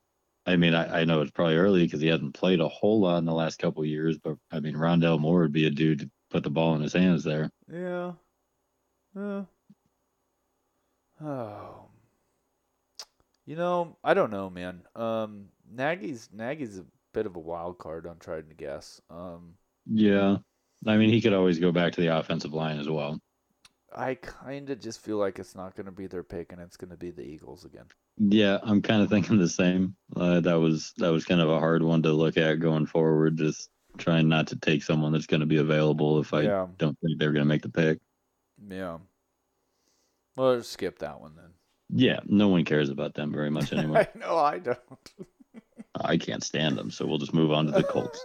[0.46, 3.18] I mean, I, I know it's probably early because he hasn't played a whole lot
[3.18, 6.00] in the last couple of years, but I mean, Rondale Moore would be a dude
[6.00, 7.50] to put the ball in his hands there.
[7.70, 8.12] Yeah.
[9.14, 9.44] Yeah.
[11.22, 11.86] Oh.
[13.46, 14.82] You know, I don't know, man.
[14.94, 18.06] Um, Nagy's Nagy's a bit of a wild card.
[18.06, 19.00] I'm trying to guess.
[19.10, 19.54] Um,
[19.92, 20.36] Yeah,
[20.86, 23.20] I mean, he could always go back to the offensive line as well.
[23.94, 26.76] I kind of just feel like it's not going to be their pick, and it's
[26.76, 27.86] going to be the Eagles again.
[28.18, 29.96] Yeah, I'm kind of thinking the same.
[30.14, 33.36] Uh, that was that was kind of a hard one to look at going forward.
[33.36, 36.66] Just trying not to take someone that's going to be available if I yeah.
[36.78, 37.98] don't think they're going to make the pick.
[38.68, 38.98] Yeah.
[40.36, 41.50] Well, let's skip that one then.
[41.92, 44.06] Yeah, no one cares about them very much anyway.
[44.14, 44.78] I know I don't.
[45.96, 48.24] I can't stand them, so we'll just move on to the Colts.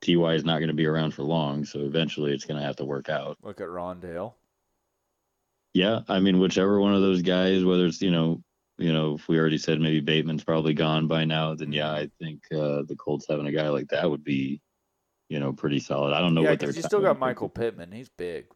[0.00, 2.76] Ty is not going to be around for long, so eventually it's going to have
[2.76, 3.36] to work out.
[3.42, 4.34] look at Rondale.
[5.74, 8.42] yeah, I mean, whichever one of those guys, whether it's you know,
[8.78, 12.08] you know, if we already said maybe Bateman's probably gone by now, then yeah, I
[12.20, 14.60] think uh, the Colts having a guy like that would be
[15.28, 16.14] you know, pretty solid.
[16.14, 16.68] I don't know yeah, what they're.
[16.68, 17.92] because you still got Michael Pittman.
[17.92, 18.46] He's big.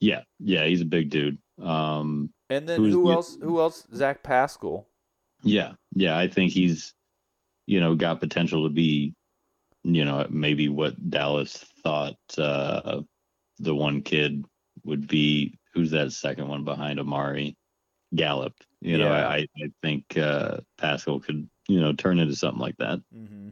[0.00, 1.38] Yeah, yeah, he's a big dude.
[1.60, 3.36] Um, And then who else?
[3.40, 3.86] Who else?
[3.94, 4.86] Zach Pascal.
[5.42, 6.94] yeah, yeah, I think he's,
[7.66, 9.14] you know, got potential to be,
[9.84, 13.02] you know, maybe what Dallas thought uh,
[13.58, 14.44] the one kid
[14.84, 15.58] would be.
[15.74, 17.56] Who's that second one behind Amari?
[18.14, 18.54] Gallup.
[18.80, 19.28] You know, Yeah.
[19.28, 23.00] I, I think uh, Pascal could, you know, turn into something like that.
[23.14, 23.48] Mm-hmm.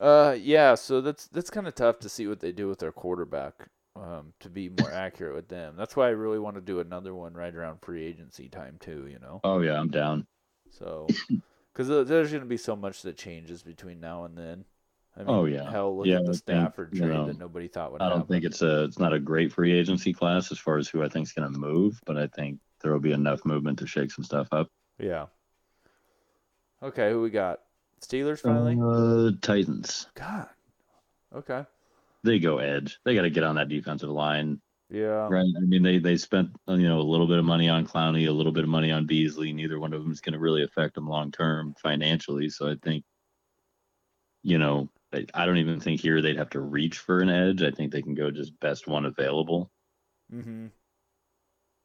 [0.00, 0.74] Uh, yeah.
[0.74, 3.68] So that's that's kind of tough to see what they do with their quarterback.
[3.94, 5.74] Um, to be more accurate with them.
[5.76, 9.06] That's why I really want to do another one right around free agency time too.
[9.08, 9.40] You know.
[9.44, 10.26] Oh yeah, I'm down.
[10.70, 11.06] So,
[11.72, 14.64] because there's going to be so much that changes between now and then.
[15.16, 15.70] I mean, Oh, yeah.
[15.70, 18.00] Hell, look Yeah, at I the think, Stafford you trade know, that nobody thought would
[18.02, 20.88] I don't think it's a it's not a great free agency class as far as
[20.88, 23.78] who I think is going to move, but I think there will be enough movement
[23.80, 24.68] to shake some stuff up.
[24.98, 25.26] Yeah.
[26.82, 27.60] Okay, who we got?
[28.00, 28.76] Steelers finally.
[28.82, 30.08] Uh, Titans.
[30.14, 30.48] God.
[31.34, 31.64] Okay.
[32.24, 32.98] They go edge.
[33.04, 34.60] They got to get on that defensive line,
[34.90, 35.28] Yeah.
[35.28, 35.46] right?
[35.56, 38.32] I mean, they they spent you know a little bit of money on Clowney, a
[38.32, 39.52] little bit of money on Beasley.
[39.52, 42.48] Neither one of them is going to really affect them long term financially.
[42.48, 43.04] So I think,
[44.42, 47.62] you know, I, I don't even think here they'd have to reach for an edge.
[47.62, 49.70] I think they can go just best one available.
[50.32, 50.66] Mm-hmm.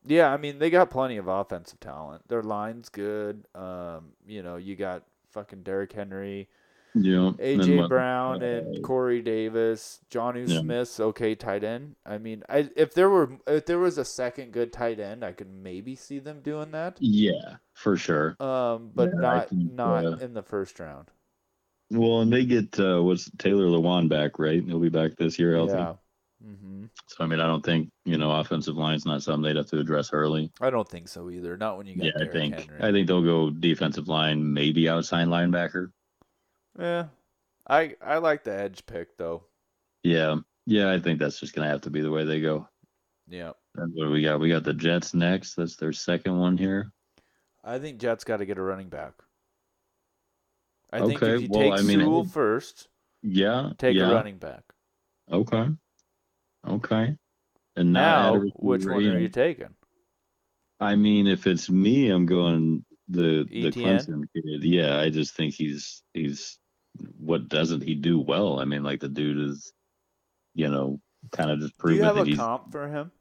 [0.06, 2.28] Yeah, I mean they got plenty of offensive talent.
[2.28, 3.46] Their line's good.
[3.54, 6.48] Um, you know, you got fucking Derrick Henry,
[6.94, 10.60] and then AJ what- Brown, uh, and Corey Davis, Jonnu Yeah.
[10.62, 11.98] Smith's okay tight end.
[12.06, 15.34] I mean, I if there were if there was a second good tight end, I
[15.34, 16.98] could maybe see them doing that.
[17.02, 18.38] Yeah, for sure.
[18.42, 21.12] Um, but Yeah, not think, not uh, in the first round.
[21.90, 24.64] Well, and they get uh, what's Taylor Lewan back, right?
[24.64, 25.74] He'll be back this year, healthy.
[25.74, 25.94] Yeah.
[26.46, 26.86] Mm-hmm.
[27.08, 29.80] So I mean, I don't think you know offensive line's not something they'd have to
[29.80, 30.52] address early.
[30.62, 31.58] I don't think so either.
[31.58, 32.80] Not when you got Yeah, I think Henry.
[32.82, 35.92] I think they'll go defensive line, maybe outside linebacker.
[36.78, 37.06] Yeah,
[37.68, 39.44] I I like the edge pick though.
[40.04, 42.68] Yeah, yeah, I think that's just gonna have to be the way they go.
[43.30, 44.40] Yeah, And what do we got?
[44.40, 45.56] We got the Jets next.
[45.56, 46.92] That's their second one here.
[47.64, 49.14] I think Jets got to get a running back.
[50.92, 52.88] I think Okay, if you well, take I mean, Sewell first,
[53.22, 54.10] Yeah, take yeah.
[54.10, 54.64] a running back.
[55.32, 55.68] Okay,
[56.68, 57.16] okay.
[57.76, 59.76] And now, Now, which one are you taking?
[60.80, 64.64] I mean, if it's me, I'm going the the Clemson kid.
[64.64, 66.58] Yeah, I just think he's he's
[67.18, 68.60] what doesn't he do well?
[68.60, 69.74] I mean, like the dude is,
[70.56, 71.00] you know,
[71.32, 73.12] kind of just Do you have that a he's, comp for him?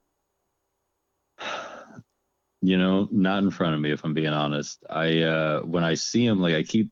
[2.62, 3.90] you know, not in front of me.
[3.90, 6.90] If I'm being honest, I uh when I see him, like I keep,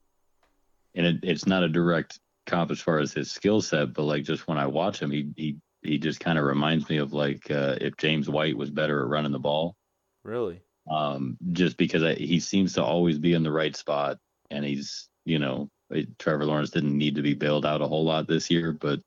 [0.95, 4.25] and it, it's not a direct comp as far as his skill set, but like
[4.25, 7.51] just when I watch him, he he he just kind of reminds me of like
[7.51, 9.77] uh, if James White was better at running the ball.
[10.25, 10.63] Really?
[10.91, 14.19] um, just because I, he seems to always be in the right spot,
[14.51, 18.05] and he's you know it- Trevor Lawrence didn't need to be bailed out a whole
[18.05, 19.01] lot this year, but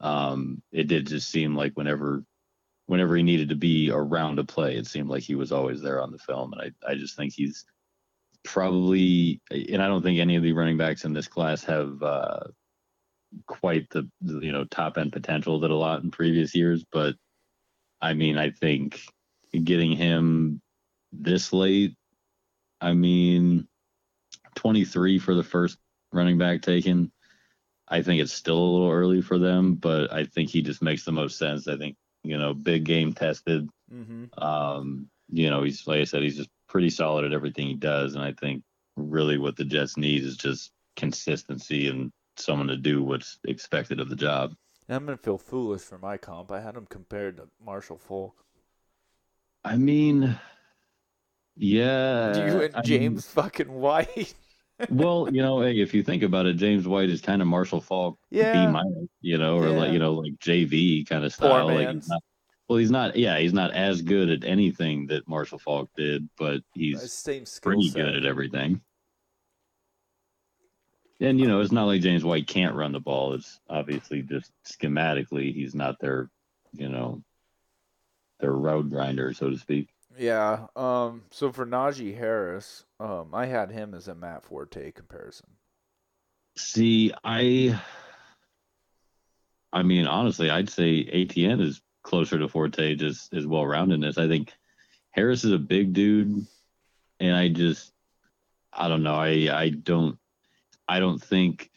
[0.00, 2.24] um, it did just seem like whenever
[2.86, 6.02] whenever he needed to be around a play, it seemed like he was always there
[6.02, 7.64] on the film, and I I just think he's
[8.46, 12.40] probably and I don't think any of the running backs in this class have uh,
[13.46, 17.14] quite the, you know top end potential that a lot in previous years, but
[18.00, 19.00] I mean I think
[19.64, 20.60] getting him
[21.12, 21.94] this late.
[22.80, 23.66] I mean,
[24.56, 25.78] 23 for the first
[26.12, 27.10] running back taken.
[27.88, 31.04] I think it's still a little early for them, but I think he just makes
[31.04, 31.68] the most sense.
[31.68, 33.68] I think, you know, big game tested.
[33.92, 34.42] Mm-hmm.
[34.42, 38.14] Um, you know, he's, like I said, he's just pretty solid at everything he does.
[38.14, 38.62] And I think
[38.96, 44.08] really what the Jets need is just consistency and someone to do what's expected of
[44.08, 44.54] the job.
[44.88, 46.52] I'm gonna feel foolish for my comp.
[46.52, 48.44] I had him compared to Marshall Faulk.
[49.64, 50.38] I mean,
[51.56, 52.32] yeah.
[52.32, 54.34] Do you and I mean- James fucking White.
[54.90, 57.80] well, you know, hey, if you think about it, James White is kind of Marshall
[57.80, 58.70] Faulk B yeah.
[58.70, 61.66] minus, you know, or like you know, like JV kind of style.
[61.66, 62.22] Like he's not,
[62.68, 63.16] well, he's not.
[63.16, 67.88] Yeah, he's not as good at anything that Marshall Faulk did, but he's Same pretty
[67.88, 68.04] set.
[68.04, 68.80] good at everything.
[71.20, 73.34] And you know, it's not like James White can't run the ball.
[73.34, 76.28] It's obviously just schematically, he's not their,
[76.72, 77.22] you know,
[78.40, 79.88] their road grinder, so to speak.
[80.18, 80.66] Yeah.
[80.74, 81.22] Um.
[81.30, 85.48] So for Najee Harris, um, I had him as a Matt Forte comparison.
[86.56, 87.80] See, I
[89.72, 94.16] I mean, honestly, I'd say Etienne is closer to Forte just as well roundedness.
[94.16, 94.54] I think
[95.10, 96.46] Harris is a big dude,
[97.18, 97.92] and I just
[98.72, 99.16] I don't know.
[99.16, 100.16] I I don't
[100.88, 101.70] I don't think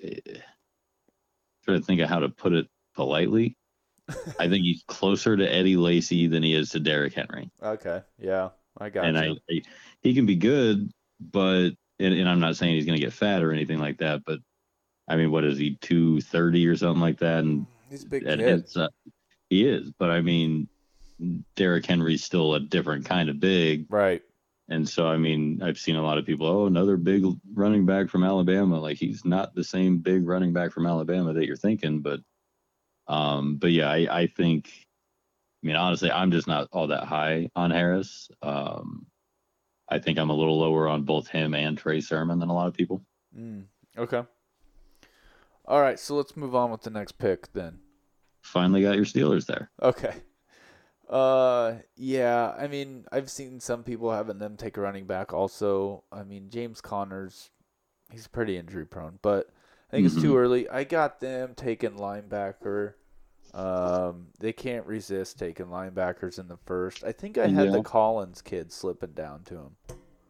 [1.65, 3.57] trying to think of how to put it politely.
[4.39, 7.49] I think he's closer to Eddie Lacy than he is to Derrick Henry.
[7.61, 8.01] Okay.
[8.19, 8.49] Yeah.
[8.77, 9.07] I got it.
[9.09, 9.39] and I, you.
[9.49, 9.61] I
[10.01, 13.43] he can be good, but and, and I'm not saying he's going to get fat
[13.43, 14.39] or anything like that, but
[15.07, 17.39] I mean, what is he, 230 or something like that?
[17.43, 18.65] And He's a big and kid.
[18.75, 18.87] uh,
[19.49, 20.67] he is, but I mean,
[21.55, 23.85] Derrick Henry's still a different kind of big.
[23.89, 24.21] Right.
[24.69, 28.09] And so, I mean, I've seen a lot of people, oh, another big running back
[28.09, 28.79] from Alabama.
[28.79, 32.19] Like he's not the same big running back from Alabama that you're thinking, but,
[33.07, 34.69] um, but yeah, I, I think,
[35.63, 38.29] I mean, honestly, I'm just not all that high on Harris.
[38.43, 39.07] Um,
[39.89, 42.67] I think I'm a little lower on both him and Trey Sermon than a lot
[42.67, 43.01] of people.
[43.37, 43.63] Mm,
[43.97, 44.23] okay.
[45.65, 47.79] All right, so let's move on with the next pick then.
[48.41, 49.69] Finally got your Steelers there.
[49.81, 50.15] Okay.
[51.09, 52.53] Uh, yeah.
[52.57, 55.33] I mean, I've seen some people having them take a running back.
[55.33, 57.51] Also, I mean, James Connors,
[58.11, 59.49] he's pretty injury prone, but
[59.91, 60.69] I think it's too early.
[60.69, 62.93] I got them taking linebacker.
[63.53, 67.03] Um, they can't resist taking linebackers in the first.
[67.03, 69.75] I think I had the Collins kid slipping down to him.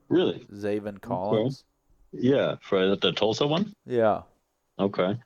[0.08, 0.48] Really?
[0.54, 1.66] Zaven Collins.
[2.14, 2.56] Yeah.
[2.62, 3.74] For the Tulsa one?
[3.86, 4.22] Yeah.
[4.80, 5.20] Okay.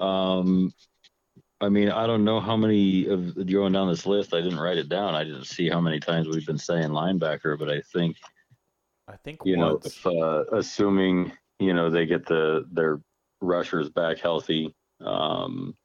[0.00, 0.74] Um,
[1.60, 4.32] I mean, I don't know how many of going down this list.
[4.32, 5.14] I didn't write it down.
[5.14, 8.16] I didn't see how many times we've been saying linebacker, but I think
[9.08, 13.00] I think you know, if, uh, assuming you know they get the their
[13.40, 14.74] rushers back healthy.
[15.00, 15.76] Um,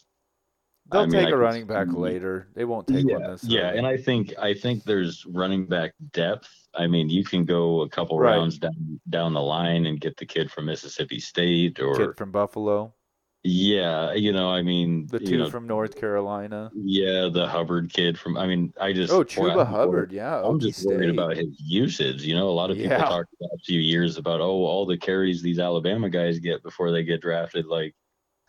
[0.91, 2.49] They'll I mean, take I a running back later.
[2.53, 5.93] They won't take one yeah, this yeah, and I think I think there's running back
[6.11, 6.49] depth.
[6.75, 8.35] I mean, you can go a couple Right.
[8.35, 12.31] rounds down down the line and get the kid from Mississippi State, or kid from
[12.31, 12.93] Buffalo,
[13.43, 16.71] yeah, you know, I mean, the you two know, from North Carolina.
[16.73, 18.37] Yeah, the Hubbard kid from.
[18.37, 19.11] I mean, I just.
[19.11, 20.41] Oh, boy, Chuba I'm Hubbard, yeah.
[20.41, 22.23] I'm just worried about his usage.
[22.23, 23.03] You know, a lot of people Yeah.
[23.03, 26.91] talked about a few years about oh, all the carries these Alabama guys get before
[26.91, 27.65] they get drafted.
[27.65, 27.93] Like,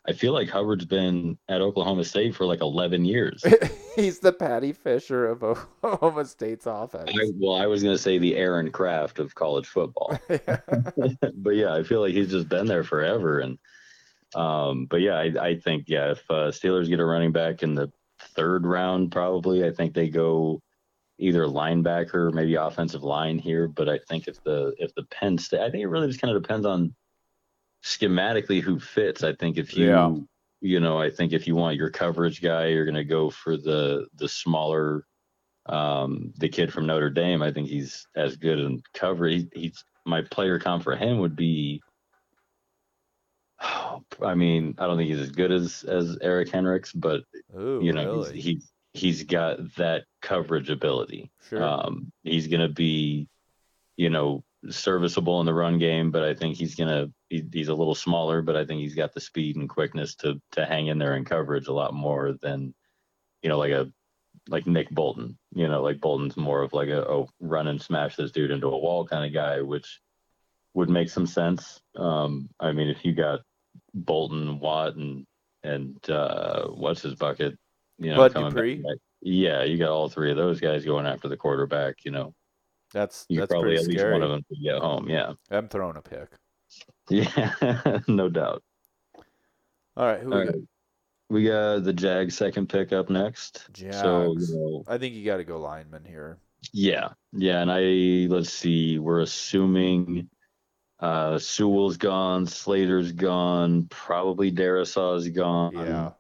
[0.07, 3.43] I feel like Hubbard's been at Oklahoma State for like 11 years.
[3.97, 7.11] He's the Patty Fisher of Oklahoma State's offense.
[7.13, 11.83] I, well, I was gonna say the Aaron Craft of college football, but yeah, I
[11.83, 13.41] feel like he's just been there forever.
[13.41, 13.59] And
[14.35, 17.75] um, but yeah, I, I think yeah, if uh, Steelers get a running back in
[17.75, 20.61] the third round, probably I think they go
[21.19, 23.69] either linebacker, maybe offensive line here.
[23.69, 26.35] But I think if the if the Penn State, I think it really just kind
[26.35, 26.95] of depends on
[27.83, 29.23] schematically who fits.
[29.23, 30.15] I think if you Yeah.
[30.61, 33.57] you know, I think if you want your coverage guy, you're going to go for
[33.57, 35.07] the the smaller,
[35.67, 37.43] um, the kid from Notre Dame.
[37.43, 39.27] I think he's as good in cover.
[39.27, 41.83] He, he's my player comp for him would be.
[44.23, 47.23] I mean, I don't think he's as good as as Eric Henricks, but
[47.59, 48.35] Ooh, you know, really?
[48.35, 51.31] he's, he's he's got that coverage ability.
[51.49, 51.63] Sure.
[51.63, 53.29] Um, he's going to be,
[53.97, 57.75] you know, serviceable in the run game, but I think he's to he, he's a
[57.75, 60.99] little smaller, but I think he's got the speed and quickness to to hang in
[60.99, 62.75] there in coverage a lot more than,
[63.43, 63.91] you know, like a
[64.49, 65.39] like Nick Bolton.
[65.55, 68.69] You know, like Bolton's more of like a oh run and smash this dude into
[68.69, 70.01] a wall kind of guy, which
[70.75, 71.81] would make some sense.
[71.97, 73.41] Um, I mean, if you got
[73.95, 75.27] Bolton, Watt, and
[75.63, 77.57] and uh, what's his bucket,
[77.99, 81.29] you know, Bud coming back, yeah, you got all three of those guys going after
[81.29, 82.05] the quarterback.
[82.05, 82.35] You know,
[82.93, 84.13] that's you that's probably pretty at least scary.
[84.13, 85.09] one of them could get home.
[85.09, 86.29] Yeah, I'm throwing a pick.
[87.09, 88.63] yeah, no doubt.
[89.97, 90.55] All right, who All we right.
[91.31, 93.67] We got the Jags second pick up next.
[93.93, 94.85] So you know.
[94.87, 96.39] I think you got to go lineman here.
[96.73, 100.29] Yeah, yeah, and I let's see, we're assuming
[101.01, 105.75] uh Sewell's gone, Slater's gone, probably Darrisaw's gone.
[105.75, 106.11] Yeah.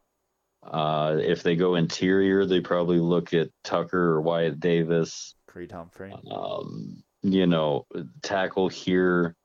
[0.62, 5.34] Uh if they go interior, they probably look at Tucker or Wyatt Davis.
[5.46, 6.12] Creed Humphrey.
[6.30, 7.86] Um, you know,
[8.22, 9.36] tackle here.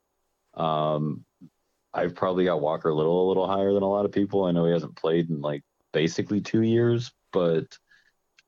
[0.54, 1.26] Um
[1.94, 4.46] I've probably got Walker Little a little higher than a lot of people.
[4.46, 7.66] I know he hasn't played in like basically two years, but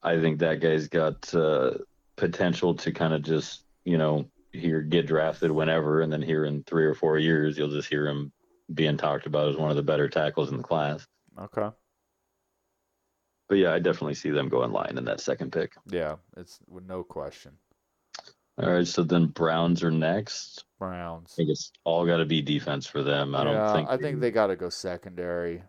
[0.03, 1.71] I think that guy's got uh,
[2.15, 6.63] potential to kind of just, you know, here get drafted whenever, and then here in
[6.63, 8.31] three or four years, you'll just hear him
[8.73, 11.05] being talked about as one of the better tackles in the class.
[11.39, 11.69] Okay.
[13.49, 15.73] But yeah, I definitely see them going line in that second pick.
[15.89, 17.53] Yeah, it's with no question.
[18.57, 20.65] All right, so then Browns are next.
[20.77, 21.33] Browns.
[21.33, 23.33] I think it's all got to be defense for them.
[23.33, 23.89] I don't yeah, think.
[23.89, 25.63] I think they got to go secondary.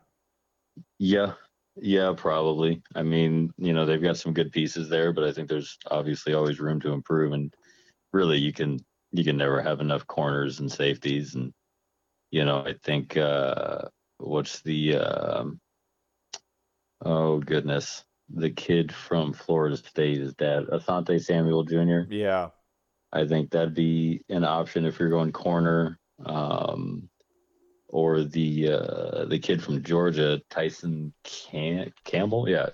[0.98, 1.32] Yeah,
[1.76, 2.82] yeah, probably.
[2.94, 6.34] I mean, you know, they've got some good pieces there, but I think there's obviously
[6.34, 7.32] always room to improve.
[7.32, 7.54] And
[8.12, 8.78] really, you can
[9.12, 11.34] you can never have enough corners and safeties.
[11.34, 11.52] And
[12.30, 13.82] you know, I think uh,
[14.18, 15.60] what's the um,
[17.04, 22.12] oh goodness, the kid from Florida State is that Asante Samuel Jr.
[22.12, 22.48] Yeah.
[23.14, 25.98] I think that'd be an option if you're going corner.
[26.24, 27.10] Um,
[27.92, 32.48] or the uh, the kid from Georgia, Tyson Cam- Campbell.
[32.48, 32.70] Yeah,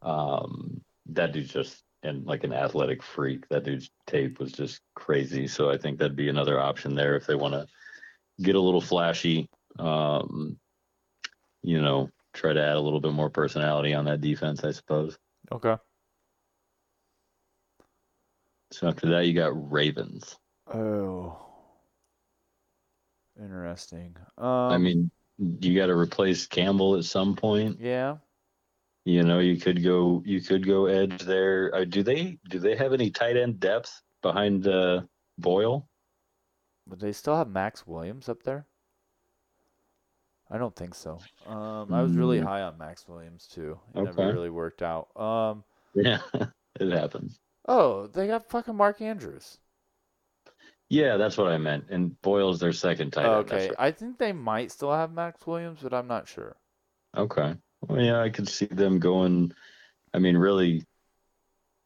[0.00, 3.48] um, that dude's just and like an athletic freak.
[3.48, 5.46] That dude's tape was just crazy.
[5.46, 7.66] So I think that'd be another option there if they want to
[8.42, 9.48] get a little flashy.
[9.78, 10.58] Um,
[11.62, 15.18] you know, try to add a little bit more personality on that defense, I suppose.
[15.50, 15.76] Okay.
[18.72, 20.36] So after that, you got Ravens.
[20.72, 21.38] Oh.
[23.40, 24.16] Interesting.
[24.38, 27.78] Um, I mean, you got to replace Campbell at some point.
[27.80, 28.16] yeah.
[29.04, 31.74] You know, you could go, you could go edge there.
[31.74, 35.02] Uh, do they, do they have any tight end depth behind uh,
[35.38, 35.88] Boyle?
[36.86, 38.68] But they still have Maxx Williams up there?
[40.48, 41.24] I don't think so.
[41.46, 42.44] Um, I was really Mm.
[42.44, 43.80] high on Maxx Williams too.
[43.92, 44.04] It Okay.
[44.04, 45.08] never really worked out.
[45.16, 46.20] Um, Yeah,
[46.80, 47.40] it happens.
[47.66, 49.58] oh, they got fucking Mark Andrews.
[50.88, 51.86] Yeah, that's what I meant.
[51.90, 53.50] And Boyle's their second tight end.
[53.50, 56.58] Okay, I think they might still have Maxx Williams, but I'm not sure.
[57.16, 57.56] Okay.
[57.88, 59.52] Well, yeah, I could see them going.
[60.14, 60.84] I mean, really.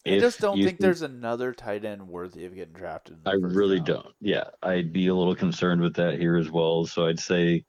[0.07, 3.19] I just don't think there's another tight end worthy of getting drafted.
[3.27, 3.87] I really round.
[3.87, 4.15] don't.
[4.21, 6.87] Yeah, I'd be a little concerned with that here as well.
[6.87, 7.65] So I'd say,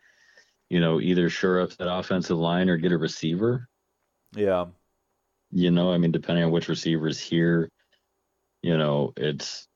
[0.70, 3.68] you know, either shore up that offensive line or get a receiver.
[4.36, 4.66] Yeah,
[5.52, 7.72] You know, I mean, depending on which receivers here,
[8.62, 9.68] you know, it's,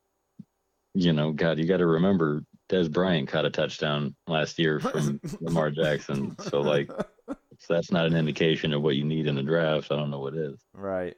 [0.93, 5.20] you know, God, you got to remember Dez Bryant caught a touchdown last year from
[5.39, 6.36] Lamar Jackson.
[6.41, 6.91] So like,
[7.62, 9.91] if that's not an indication of what you need in the draft.
[9.91, 10.59] I don't know what is.
[10.74, 11.16] right.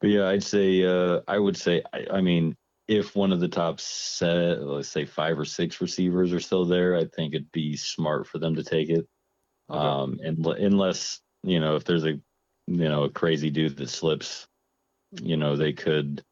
[0.00, 2.54] But yeah, I'd say uh, I would say I, I mean
[2.86, 6.94] if one of the top set let's say five or six receivers are still there,
[6.96, 9.06] I think it'd be smart for them to take it.
[9.70, 9.78] Okay.
[9.78, 12.20] Um, and unless you know if there's a
[12.66, 14.46] you know a crazy dude that slips,
[15.22, 16.22] you know they could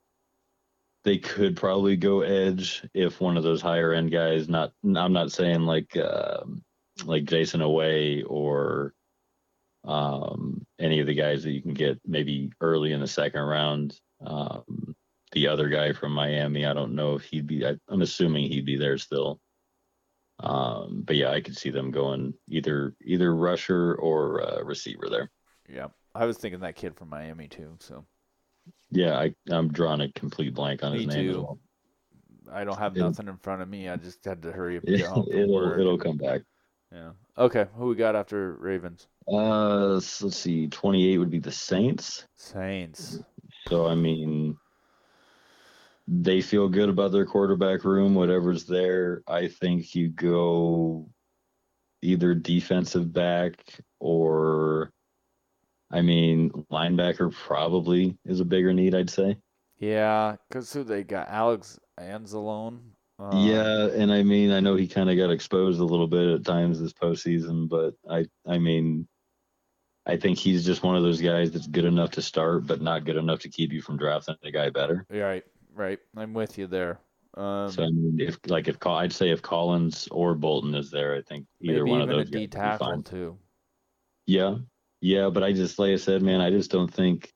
[1.05, 4.49] they could probably go edge if one of those higher end guys.
[4.49, 6.63] Not I'm not saying like um
[7.05, 8.95] like Jayson Oweh or
[9.85, 13.99] um, any of the guys that you can get maybe early in the second round.
[14.25, 14.95] Um,
[15.33, 17.67] the other guy from Miami, I don't know if he'd be.
[17.67, 19.41] I, I'm assuming he'd be there still.
[20.41, 25.31] Um, but yeah, I could see them going either either rusher or uh, receiver there.
[25.69, 27.77] Yeah, I was thinking that kid from Miami too.
[27.81, 28.05] So
[28.91, 31.43] Yeah, I, I'm drawing a complete blank on his Me name as too.
[31.43, 31.59] well.
[32.53, 33.89] I don't have It'll- nothing in front of me.
[33.89, 36.43] I just had to hurry up It'll, it'll, it'll come back.
[36.95, 37.11] Yeah.
[37.37, 37.67] Okay.
[37.77, 39.09] Who we got after Ravens?
[39.27, 40.69] Uh, let's see.
[40.69, 42.27] 28 would be the Saints.
[42.37, 43.19] Saints.
[43.69, 44.57] So I mean,
[46.07, 49.23] they feel good about their quarterback room, whatever's there.
[49.27, 51.09] I think you go
[52.03, 53.55] either defensive back
[53.99, 54.93] or,
[55.91, 58.95] I mean, linebacker probably is a bigger need.
[58.95, 59.39] I'd say.
[59.79, 61.29] Yeah, because who they got?
[61.29, 62.81] Alex Anzalone.
[63.19, 66.29] Uh, yeah, and I mean, I know he kind of got exposed a little bit
[66.29, 69.09] at times this postseason, but I, I mean.
[70.07, 73.07] I think he's just one of those guys that's good enough to start, but not
[73.07, 75.07] good enough to keep you from drafting a guy better.
[75.09, 75.45] Right.
[75.73, 75.99] Right.
[76.15, 77.01] I'm with you there.
[77.37, 81.17] Um, So I mean, if like if I'd say if Collins or Bolton is there,
[81.17, 83.03] I think either one of those D guys would be tackle fine.
[83.03, 83.39] too.
[84.27, 84.57] Yeah,
[85.01, 87.33] yeah, but I just like I said, man, I just don't think.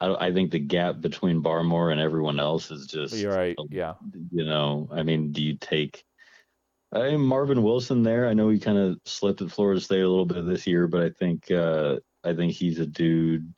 [0.00, 3.16] I I think the gap between Barmore and everyone else is just.
[3.16, 3.56] You're right.
[3.70, 3.94] Yeah.
[4.32, 6.04] You know, I mean, do you take?
[6.92, 8.26] I mean, Marvin Wilson there.
[8.28, 11.02] I know he kind of slipped at Florida State a little bit this year, but
[11.02, 13.52] I think uh I think he's a dude.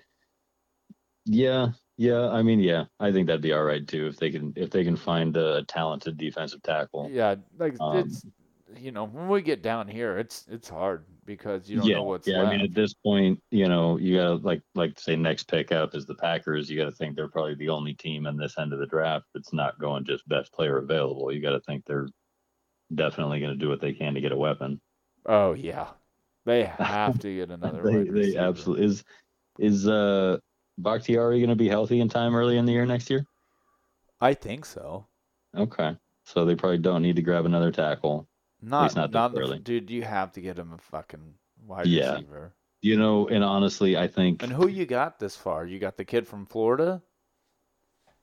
[1.26, 2.28] Yeah, yeah.
[2.28, 4.84] I mean, yeah, I think that'd be all right too if they can if they
[4.84, 7.08] can find a talented defensive tackle.
[7.12, 7.36] Yeah.
[7.56, 8.24] Like Um, it's
[8.76, 12.02] you know when we get down here, it's it's hard because you don't yeah, know
[12.04, 12.38] what's yeah.
[12.38, 12.48] left.
[12.48, 15.94] I mean, at this point, you know, you gotta like like say next pick up
[15.94, 16.70] is the Packers.
[16.70, 19.26] You got to think they're probably the only team in this end of the draft
[19.34, 21.32] that's not going just best player available.
[21.32, 22.08] You got to think they're
[22.94, 24.80] definitely going to do what they can to get a weapon.
[25.26, 25.88] oh yeah,
[26.44, 27.82] they have to get another.
[27.82, 29.04] they they absolutely is
[29.58, 30.38] is uh
[30.78, 33.26] Bakhtiari going to be healthy in time early in the year next year?
[34.20, 35.06] I think so.
[35.56, 38.26] Okay, so they probably don't need to grab another tackle.
[38.62, 39.90] Not not not, the, dude.
[39.90, 41.34] You have to get him a fucking
[41.66, 41.92] wide Yeah.
[41.92, 42.54] receiver.
[42.82, 45.64] You know, and honestly, I think And who you got this far?
[45.64, 47.00] You got the kid from Florida.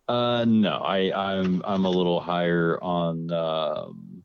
[0.08, 4.24] Uh, no, I, I'm I'm a little higher on um,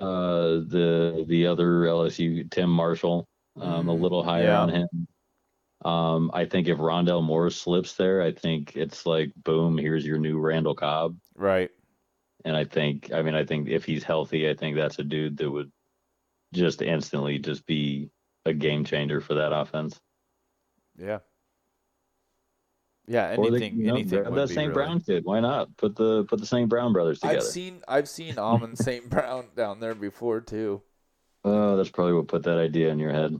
[0.00, 3.26] uh, the the other LSU Tim Marshall.
[3.60, 4.56] Um, a Mm, little higher yeah.
[4.56, 4.88] on him.
[5.84, 10.18] Um, I think if Rondale Moore slips there, I think it's like boom, here's your
[10.18, 11.16] new Randall Cobb.
[11.34, 11.70] Right.
[12.44, 15.36] And I think, I mean, I think if he's healthy, I think that's a dude
[15.38, 15.70] that would
[16.52, 18.10] just instantly just be
[18.44, 20.00] a game changer for that offense.
[20.98, 21.18] Yeah.
[23.06, 23.34] Yeah.
[23.36, 23.76] or they, Anything.
[23.78, 24.20] you know, anything.
[24.20, 24.58] grab would that St.
[24.58, 25.24] really- Brown kid.
[25.24, 26.68] Why not put the put the St.
[26.68, 27.38] Brown brothers together?
[27.38, 29.08] I've seen I've seen Almond St.
[29.08, 30.82] Brown down there before too.
[31.44, 33.34] Oh, that's probably what put that idea in your head.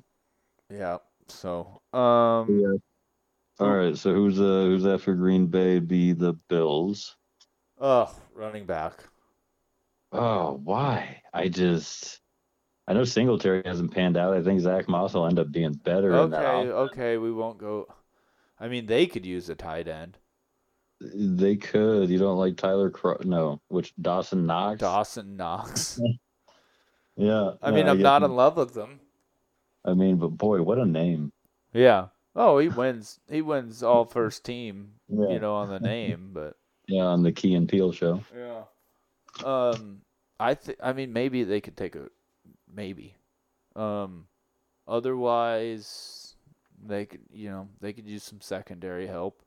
[0.69, 0.99] Yeah.
[1.29, 2.81] So um
[3.61, 5.79] All right, so who's uh who's that for Green Bay?
[5.79, 7.17] Be the Bills.
[7.83, 9.05] Oh running back.
[10.13, 11.21] Oh, why?
[11.35, 12.21] I just
[12.89, 14.35] I know Singletary hasn't panned out.
[14.35, 16.15] I think Zach Moss will end up being better.
[16.15, 17.87] Okay, okay, we won't go.
[18.59, 20.17] I mean, they could use a tight end.
[21.01, 22.09] They could.
[22.09, 24.81] You don't like Tyler Cro No, which Dawson Knox?
[24.81, 26.01] Dawson Knox.
[27.17, 27.53] Yeah.
[27.61, 28.99] I no, mean, I'm guess- not in love with them.
[29.85, 31.31] I mean, but boy, what a name.
[31.75, 32.07] Yeah.
[32.35, 33.21] Oh, he wins.
[33.29, 34.93] He wins all first team.
[35.09, 35.29] Yeah.
[35.29, 36.57] You know, on the name, but
[36.89, 38.23] Yeah, on the Key and Peele show.
[38.37, 38.63] yeah.
[39.45, 40.03] Um,
[40.41, 40.79] I think.
[40.83, 42.09] I mean, maybe they could take a
[42.73, 43.15] maybe.
[43.77, 44.27] Um,
[44.89, 46.35] otherwise,
[46.85, 47.21] they could.
[47.33, 49.43] You know, they could use some secondary help.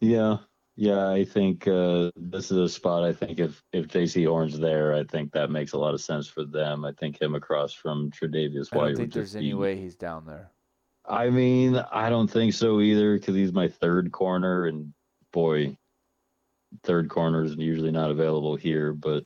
[0.00, 0.38] Yeah.
[0.76, 3.04] Yeah, I think uh, this is a spot.
[3.04, 6.26] I think if if Jaycee Horn's there, I think that makes a lot of sense
[6.26, 6.84] for them.
[6.84, 8.86] I think him across from Tre'Davious I White.
[8.88, 10.50] don't think there's any be- way he's down there.
[11.08, 14.92] I mean, I don't think so either because he's my third corner, and
[15.32, 15.76] boy,
[16.82, 18.92] third corner is usually not available here.
[18.92, 19.24] But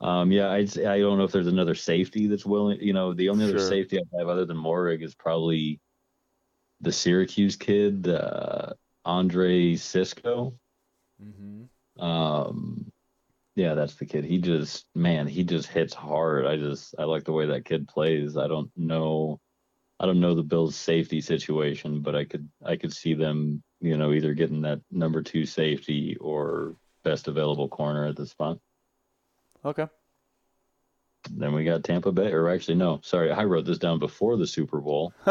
[0.00, 2.80] um, yeah, I'd say, I don't know if there's another safety that's willing.
[2.80, 5.80] You know, the only other safety I have other than Moehrig is probably
[6.80, 8.72] the Syracuse kid, uh,
[9.04, 10.54] Andre Cisco.
[11.22, 12.02] Mm-hmm.
[12.02, 12.90] Um,
[13.54, 14.24] yeah, that's the kid.
[14.24, 16.46] He just, man, he just hits hard.
[16.46, 18.36] I just, I like the way that kid plays.
[18.36, 19.40] I don't know,
[20.02, 23.96] I don't know the Bills' safety situation, but I could, I could see them, you
[23.96, 26.74] know, either getting that number two safety or
[27.04, 28.58] best available corner at the spot.
[29.64, 29.86] Okay.
[31.30, 34.46] Then we got Tampa Bay, or actually, no, sorry, I wrote this down before the
[34.46, 35.14] Super Bowl,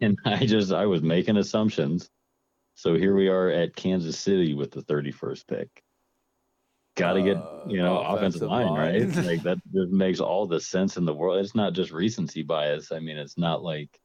[0.00, 2.08] and I just, I was making assumptions.
[2.76, 5.83] So here we are at Kansas City with the 31st pick.
[6.96, 9.10] Got to get, Uh, you know, offensive, offensive line, line.
[9.10, 9.24] right?
[9.26, 11.38] like that just makes all the sense in the world.
[11.44, 12.92] It's not just recency bias.
[12.92, 14.00] I mean, it's not like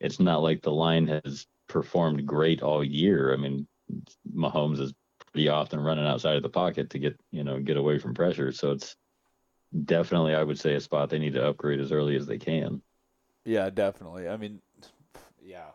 [0.00, 3.32] it's not like the line has performed great all year.
[3.32, 3.68] I mean,
[4.34, 4.92] Mahomes is
[5.32, 8.50] pretty often running outside of the pocket to get, you know, get away from pressure.
[8.50, 8.96] So it's
[9.84, 12.82] definitely, I would say, a spot they need to upgrade as early as they can.
[13.44, 14.26] yeah, definitely.
[14.28, 14.60] I mean,
[15.40, 15.68] yeah.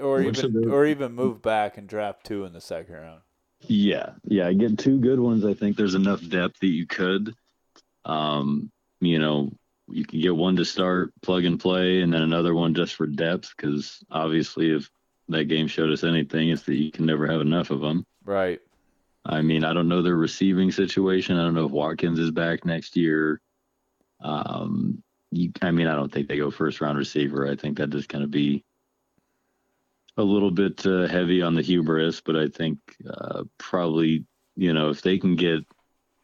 [0.00, 3.20] Or Which even or even move back and draft two in the second round.
[3.66, 5.44] Yeah, yeah, I get two good ones.
[5.44, 7.34] I think there's enough depth that you could.
[8.04, 9.52] Um, you know,
[9.88, 13.06] you can get one to start, plug and play, and then another one just for
[13.06, 13.52] depth.
[13.56, 14.90] Because obviously, if
[15.28, 18.04] that game showed us anything, it's that you can never have enough of them.
[18.24, 18.60] Right.
[19.24, 21.38] I mean, I don't know their receiving situation.
[21.38, 23.40] I don't know if Watkins is back next year.
[24.20, 27.48] Um, you, I mean, I don't think they go first round receiver.
[27.48, 28.64] I think that just going to be
[30.16, 34.24] a little bit uh, heavy on the hubris, but I think uh, probably,
[34.56, 35.64] you know, if they can get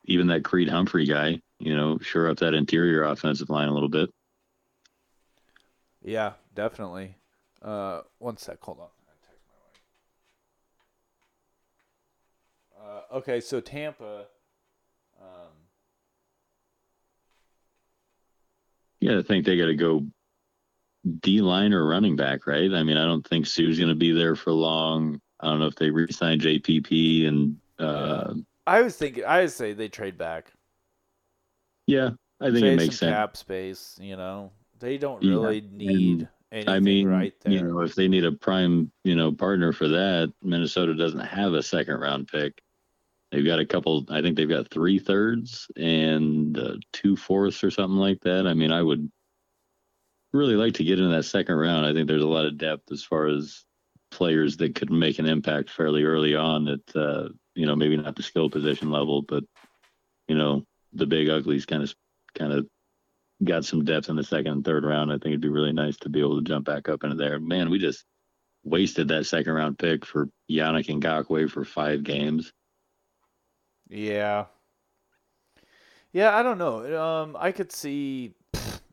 [0.05, 3.89] even that Creed Humphrey guy, you know, sure up that interior offensive line a little
[3.89, 4.11] bit.
[6.03, 7.17] Yeah, definitely.
[7.61, 8.59] Uh, one sec.
[8.63, 8.87] Hold on.
[9.07, 9.43] I text
[12.81, 13.03] my wife.
[13.13, 14.27] Uh, okay, so Tampa.
[15.21, 15.51] Um,
[19.01, 20.07] Yeah, I think they got to go
[21.21, 22.73] D line or running back, right?
[22.73, 25.21] I mean, I don't think Suh's going to be there for long.
[25.41, 28.35] I don't know if they re-sign JPP and uh,
[28.67, 29.25] I was thinking.
[29.25, 30.53] I would say they trade back.
[31.87, 33.15] yeah, I think Save it makes some sense.
[33.15, 33.99] cap space.
[34.01, 37.53] You know, they don't Yeah, really need anything I mean, right there.
[37.53, 41.55] you know, if they need a prime, you know, partner for that, Minnesota doesn't have
[41.55, 42.61] a second round pick.
[43.33, 44.05] They've got a couple.
[44.11, 48.47] I think they've got three thirds and uh, two fourths or something like that.
[48.47, 49.11] I mean, I would
[50.33, 51.87] really like to get into that second round.
[51.87, 53.65] I think there's a lot of depth as far as
[54.11, 56.69] players that could make an impact fairly early on.
[56.69, 59.45] At uh, you know, maybe not the skill position level, but
[60.29, 61.95] you know, the big uglies kind of
[62.37, 62.67] kind of
[63.43, 65.11] got some depth in the second and third round.
[65.11, 67.41] I think it'd be really nice to be able to jump back up into there.
[67.41, 68.05] Man, we just
[68.63, 72.53] wasted that second round pick for Yannick Ngakoue for five games.
[73.89, 74.47] Yeah.
[76.13, 77.03] Yeah, I don't know.
[77.03, 78.35] Um, I could see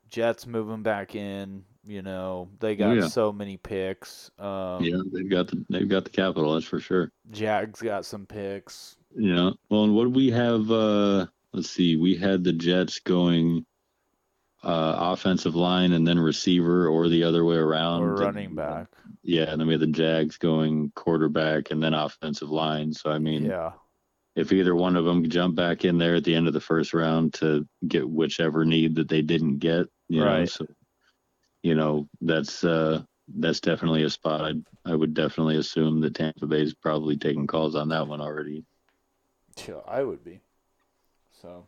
[0.10, 1.64] Jets moving back in.
[1.86, 3.08] You know, they got Oh, yeah.
[3.08, 4.30] so many picks.
[4.40, 7.12] Um, yeah, they've got the they've got the capital, that's for sure.
[7.32, 8.98] Jags got some picks.
[9.16, 9.52] Yeah.
[9.70, 10.70] Well, and what do we have?
[10.70, 11.96] Uh, let's see.
[11.96, 13.66] We had the Jets going
[14.64, 18.04] uh, offensive line and then receiver, or the other way around.
[18.04, 18.88] or running back.
[19.24, 22.92] Yeah, and then we had the Jags going quarterback and then offensive line.
[22.92, 23.72] So I mean, Yeah.
[24.36, 26.94] if either one of them jump back in there at the end of the first
[26.94, 30.50] round to get whichever need that they didn't get, you know, Right.
[30.50, 30.66] so
[31.64, 33.02] you know that's uh,
[33.36, 34.42] that's definitely a spot.
[34.42, 34.54] I
[34.92, 38.64] I would definitely assume that Tampa Bay's probably taking calls on that one already.
[39.68, 40.40] Yeah, I would be.
[41.42, 41.68] So.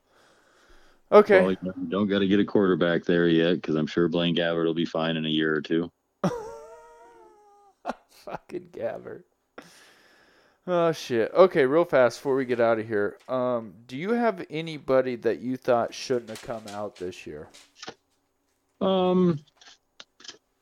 [1.12, 1.42] Okay.
[1.42, 4.66] Well, you don't got to get a quarterback there yet because I'm sure Blaine Gabbert
[4.66, 5.92] will be fine in a year or two.
[8.12, 9.24] Fucking Gabbert.
[10.68, 11.32] Oh shit.
[11.34, 13.18] Okay, real fast before we get out of here.
[13.28, 17.48] Um, do you have anybody that you thought shouldn't have come out this year?
[18.82, 19.40] Um,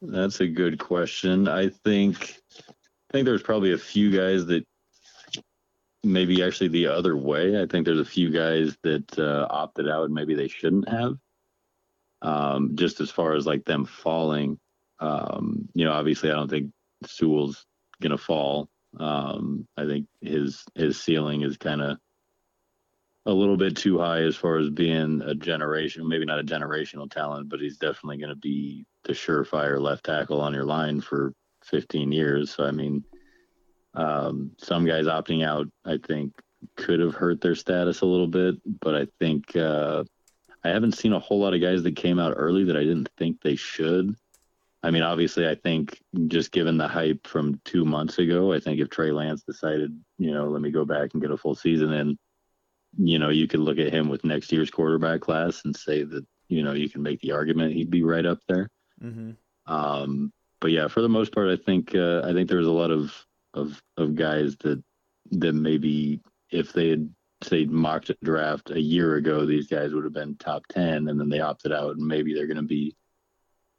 [0.02, 1.48] that's a good question.
[1.48, 4.65] I think I think there's probably a few guys that
[6.03, 7.61] maybe actually the other way.
[7.61, 11.18] I think there's a few guys that uh, opted out maybe they shouldn't have.
[12.22, 14.60] Um, just as far as like them falling,
[14.99, 16.72] um, you know, obviously I don't think
[17.06, 17.65] Sewell's
[18.02, 18.69] gonna fall.
[18.99, 21.98] Um, I think his his ceiling is kind of
[23.27, 27.11] a little bit too high as far as being a generation, maybe not a generational
[27.11, 31.33] talent, but he's definitely going to be the surefire left tackle on your line for
[31.65, 32.55] 15 years.
[32.55, 33.03] So I mean,
[33.93, 36.33] um, some guys opting out, I think,
[36.77, 40.05] could have hurt their status a little bit, but I think uh,
[40.63, 43.09] I haven't seen a whole lot of guys that came out early that I didn't
[43.17, 44.15] think they should.
[44.83, 48.79] I mean, obviously, I think just given the hype from two months ago, I think
[48.79, 51.91] if Trey Lance decided, you know, let me go back and get a full season
[51.91, 52.17] in,
[52.97, 56.26] you know, you could look at him with next year's quarterback class and say that,
[56.47, 58.69] you know, you can make the argument he'd be right up there.
[59.03, 59.31] Mm-hmm.
[59.72, 62.91] Um, but yeah, for the most part, I think uh, I think there's a lot
[62.91, 63.14] of
[63.53, 64.84] of of guys that
[65.31, 70.03] that maybe if they had say mocked a draft a year ago, these guys would
[70.03, 72.95] have been top ten, and then they opted out, and maybe they're going to be,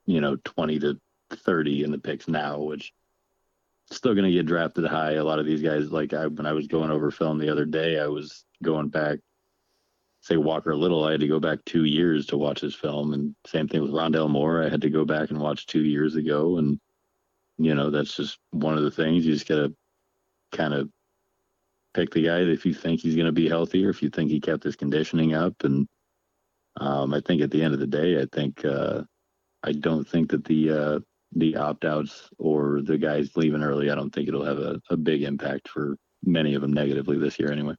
[0.06, 2.92] you know, twenty to thirty in the picks now, which
[3.90, 5.12] still going to get drafted high.
[5.12, 7.64] A lot of these guys, like I, when I was going over film the other
[7.64, 9.18] day, I was going back.
[10.20, 13.34] Say Walker Little, I had to go back two years to watch his film, and
[13.46, 14.62] same thing with Rondale Moore.
[14.62, 16.80] I had to go back and watch two years ago, and
[17.58, 19.74] you know that's just one of the things you just got to
[20.52, 20.88] kind of
[21.94, 24.30] pick the guy if you think he's going to be healthy or if you think
[24.30, 25.86] he kept his conditioning up and
[26.80, 29.02] um, i think at the end of the day i think uh,
[29.64, 30.98] i don't think that the uh,
[31.32, 35.22] the opt-outs or the guys leaving early i don't think it'll have a, a big
[35.22, 37.74] impact for many of them negatively this year anyway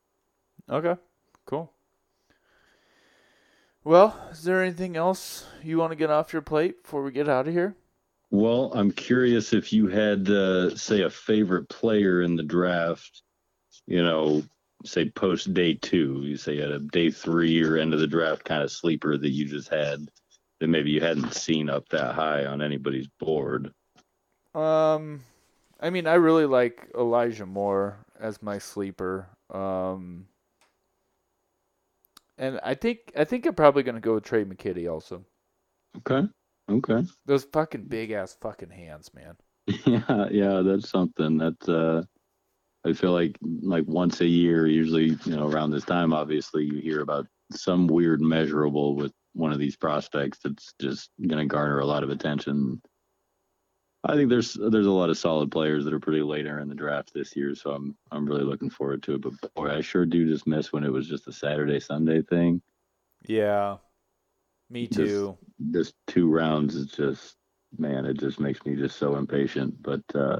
[0.69, 0.95] Okay,
[1.45, 1.73] cool.
[3.83, 7.29] Well, is there anything else you want to get off your plate before we get
[7.29, 7.75] out of here?
[8.31, 13.23] well i'm curious if you had uh, say a favorite player in the draft
[13.89, 14.43] you know,
[14.85, 18.45] say post day two, you say at a day three or end of the draft
[18.45, 20.07] kind of sleeper that you just had
[20.59, 23.73] that maybe you hadn't seen up that high on anybody's board.
[24.53, 25.21] Um,
[25.79, 29.27] I mean, I really like Elijah Moore as my sleeper.
[29.49, 30.27] Um,
[32.39, 35.25] and I think I think I'm probably gonna go with Tre' McKitty also.
[35.97, 36.27] Okay.
[36.69, 37.03] Okay.
[37.25, 39.35] Those fucking big ass fucking hands, man.
[39.85, 42.03] Yeah, yeah, that's something that uh
[42.87, 46.79] I feel like like once a year, usually, you know, around this time, obviously you
[46.81, 51.85] hear about some weird measurable with one of these prospects that's just gonna garner a
[51.85, 52.81] lot of attention.
[54.03, 56.75] I think there's there's a lot of solid players that are pretty later in the
[56.75, 59.21] draft this year, so I'm I'm really looking forward to it.
[59.21, 62.61] But boy, I sure do just miss when it was just a Saturday Sunday thing.
[63.27, 63.77] Yeah,
[64.69, 65.37] me Just- too.
[65.71, 67.35] Just two rounds is just
[67.77, 69.81] man, it just makes me just so impatient.
[69.83, 70.39] But uh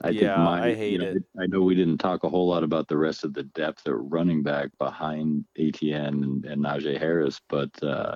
[0.00, 1.24] I Yeah, think my, I hate you know, it.
[1.40, 3.94] I know we didn't talk a whole lot about the rest of the depth at
[3.96, 8.14] running back behind Etienne and, and Najee Harris, but uh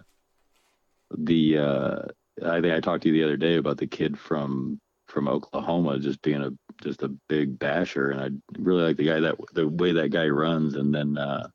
[1.18, 2.02] the uh
[2.44, 5.98] I think I talked to you the other day about the kid from from Oklahoma
[5.98, 6.50] just being a
[6.82, 10.28] just a big basher, and I really like the guy that the way that guy
[10.28, 10.74] runs.
[10.74, 11.48] And then uh,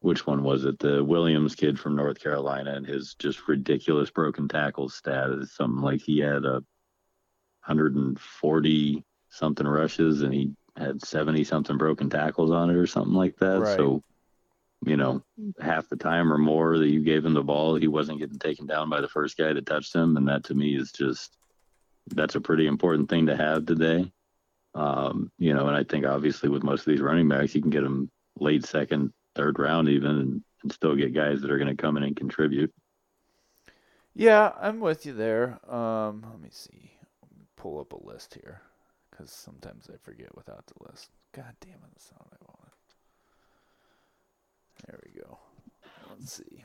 [0.00, 0.78] which one was it?
[0.78, 5.82] The Williams kid from North Carolina and his just ridiculous broken tackle stat is something
[5.82, 6.62] like he had a
[7.64, 13.36] 140 something rushes and he had 70 something broken tackles on it or something like
[13.36, 13.60] that.
[13.60, 13.76] Right.
[13.76, 14.02] So
[14.84, 15.22] you know,
[15.60, 18.66] half the time or more that you gave him the ball, he wasn't getting taken
[18.66, 20.16] down by the first guy that touched him.
[20.16, 21.36] And that to me is just,
[22.08, 24.10] that's a pretty important thing to have today.
[24.74, 27.70] Um, you know, and I think obviously with most of these running backs, you can
[27.70, 31.82] get them late second, third round even, and, still get guys that are going to
[31.82, 32.72] come in and contribute.
[34.14, 35.58] Yeah, I'm with you there.
[35.68, 36.92] Um, let me see.
[37.20, 38.62] Let me pull up a list here,
[39.10, 41.10] because sometimes I forget without the list.
[41.32, 42.51] God damn it, that's not I wanted.
[44.86, 45.38] There we go.
[46.10, 46.64] Let's see.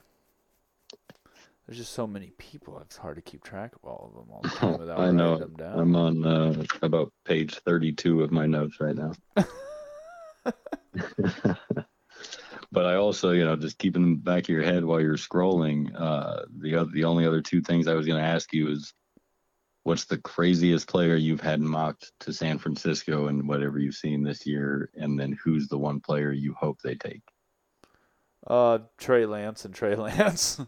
[1.66, 2.80] There's just so many people.
[2.80, 5.18] It's hard to keep track of all of them all the time without I writing
[5.18, 5.38] know.
[5.38, 5.80] them down.
[5.80, 9.12] I'm on uh, about page 32 of my notes right now.
[12.72, 15.92] but I also, you know, just keeping them back of your head while you're scrolling.
[15.94, 18.94] Uh, the other, the only other two things I was going to ask you is,
[19.84, 24.46] what's the craziest player you've had mocked to San Francisco and whatever you've seen this
[24.46, 27.22] year, and then who's the one player you hope they take?
[28.48, 30.60] Uh, Trey Lance and Trey Lance.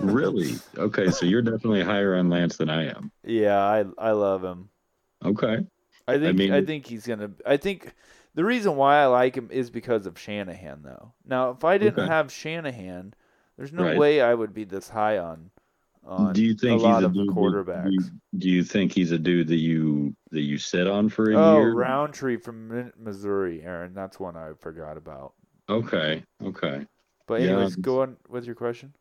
[0.00, 0.54] really?
[0.78, 3.10] Okay, so you're definitely higher on Lance than I am.
[3.24, 4.68] yeah, I I love him.
[5.24, 5.58] Okay.
[6.08, 7.30] I think I, mean- think he's gonna.
[7.46, 7.92] I think
[8.34, 11.12] the reason why I like him is because of Shanahan, though.
[11.26, 12.08] Now, if I didn't Okay.
[12.12, 13.14] have Shanahan,
[13.56, 13.98] there's no Right.
[13.98, 15.50] way I would be this high on
[16.04, 17.08] on Do you think a lot he's a
[17.64, 18.00] that- Do you,
[18.38, 21.58] do you think he's a dude that you that you sit on for a oh,
[21.58, 21.72] year?
[21.72, 23.92] Oh, Rountree from Missouri, Aaron.
[23.92, 25.34] That's one I forgot about.
[25.68, 26.86] Okay, okay.
[27.30, 28.92] But Yeah, anyways, it's- go on with your question.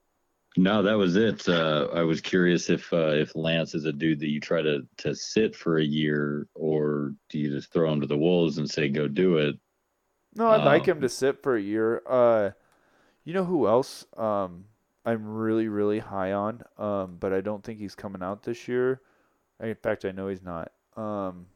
[0.55, 1.49] No, that was it.
[1.49, 4.85] Uh, I was curious if uh, if Lance is a dude that you try to
[4.97, 8.69] to sit for a year, or do you just throw him to the wolves and
[8.69, 9.55] say go do it?
[10.35, 12.03] No, I'd like Um, him to sit for a year.
[12.05, 12.51] Uh,
[13.23, 14.05] you know who else?
[14.15, 14.65] Um,
[15.05, 16.61] I'm really, really high on.
[16.77, 19.01] Um, but I don't think he's coming out this year.
[19.59, 20.71] In fact, I know he's not.
[20.95, 21.47] Um,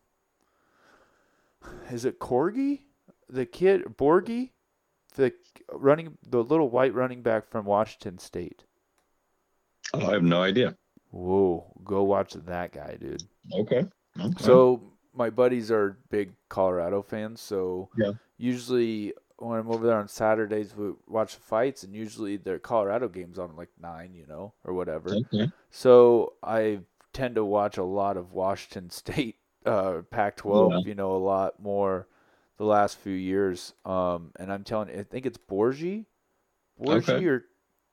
[1.92, 2.82] is it Corgi,
[3.30, 4.50] the kid Borghi,
[5.16, 5.34] the
[5.72, 8.64] running, the little white running back from Washington State?
[9.94, 10.76] Oh, I have no idea.
[11.12, 13.24] Whoa, go watch that guy, dude.
[13.54, 13.86] Okay.
[14.20, 14.44] okay.
[14.44, 14.82] So
[15.14, 18.14] my buddies are big Colorado fans, so Yeah.
[18.38, 23.08] usually when I'm over there on Saturdays, we watch the fights, and usually their Colorado
[23.10, 25.10] games on like nine, you know, or whatever.
[25.16, 25.52] okay.
[25.70, 26.80] So I
[27.12, 30.78] tend to watch a lot of Washington State, uh, Pac-12, Yeah.
[30.90, 32.08] you know, a lot more
[32.58, 33.74] the last few years.
[33.86, 36.06] Um, and I'm telling you, I think it's Borghi,
[36.80, 37.26] Borghi Okay.
[37.26, 37.46] or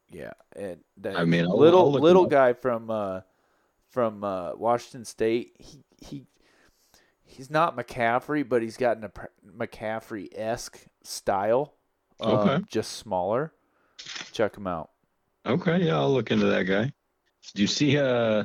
[0.09, 2.31] yeah, and that I mean, I'll- little I'll little up.
[2.31, 3.21] guy from uh,
[3.91, 5.53] from uh, Washington State.
[5.59, 6.27] He he
[7.23, 9.09] he's not McCaffrey, but he's got an
[9.57, 11.75] McCaffrey esque style.
[12.19, 12.65] Um, Okay.
[12.69, 13.53] just smaller.
[14.33, 14.91] Check him out.
[15.47, 16.93] Okay, yeah, I'll look into that guy.
[17.55, 18.45] Do you see uh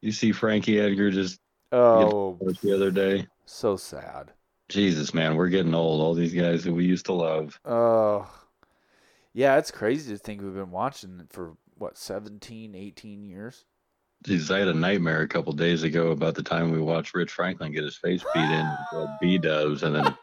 [0.00, 1.38] you see Frankie Edgar just
[1.70, 3.26] Oh, the other day?
[3.46, 4.32] so sad.
[4.72, 6.00] Jesus, man, we're getting old.
[6.00, 7.60] All these guys that we used to love.
[7.66, 8.26] Oh,
[9.34, 13.66] yeah, it's crazy to think we've been watching for what 17, 18 years.
[14.24, 17.32] Jesus, I had a nightmare a couple days ago about the time we watched Rich
[17.32, 20.16] Franklin get his face beat in with B dubs and then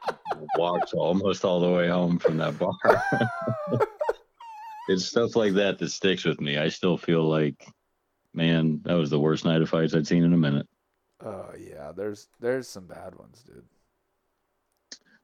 [0.58, 2.74] walked almost all the way home from that bar.
[4.88, 6.58] it's stuff like that that sticks with me.
[6.58, 7.68] I still feel like,
[8.34, 10.68] man, that was the worst night of fights I'd seen in a minute.
[11.24, 13.66] Oh yeah, there's there's some bad ones, dude.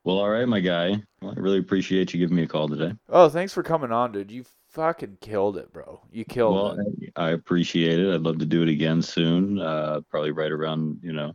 [0.06, 1.02] Well, all right, my guy.
[1.19, 2.94] Well, I really appreciate you giving me a call today.
[3.10, 4.32] Oh, thanks for coming on, dude.
[4.32, 5.99] You fucking killed it, bro.
[6.11, 7.11] You killed Well, it.
[7.15, 8.14] I appreciate it.
[8.14, 9.60] I'd love to do it again soon.
[9.60, 11.34] Uh, probably right around, you know,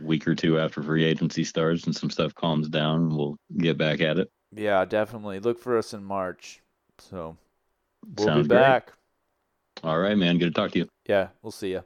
[0.00, 3.08] week or two after free agency starts and some stuff calms down.
[3.08, 4.30] We'll get back at it.
[4.54, 5.40] Yeah, definitely.
[5.40, 6.62] Look for us in March.
[6.98, 7.36] So
[8.16, 8.60] we'll Sounds be great.
[8.60, 8.92] back.
[9.82, 10.38] All right, man.
[10.38, 10.88] Good to talk to you.
[11.06, 11.82] Yeah, we'll see you.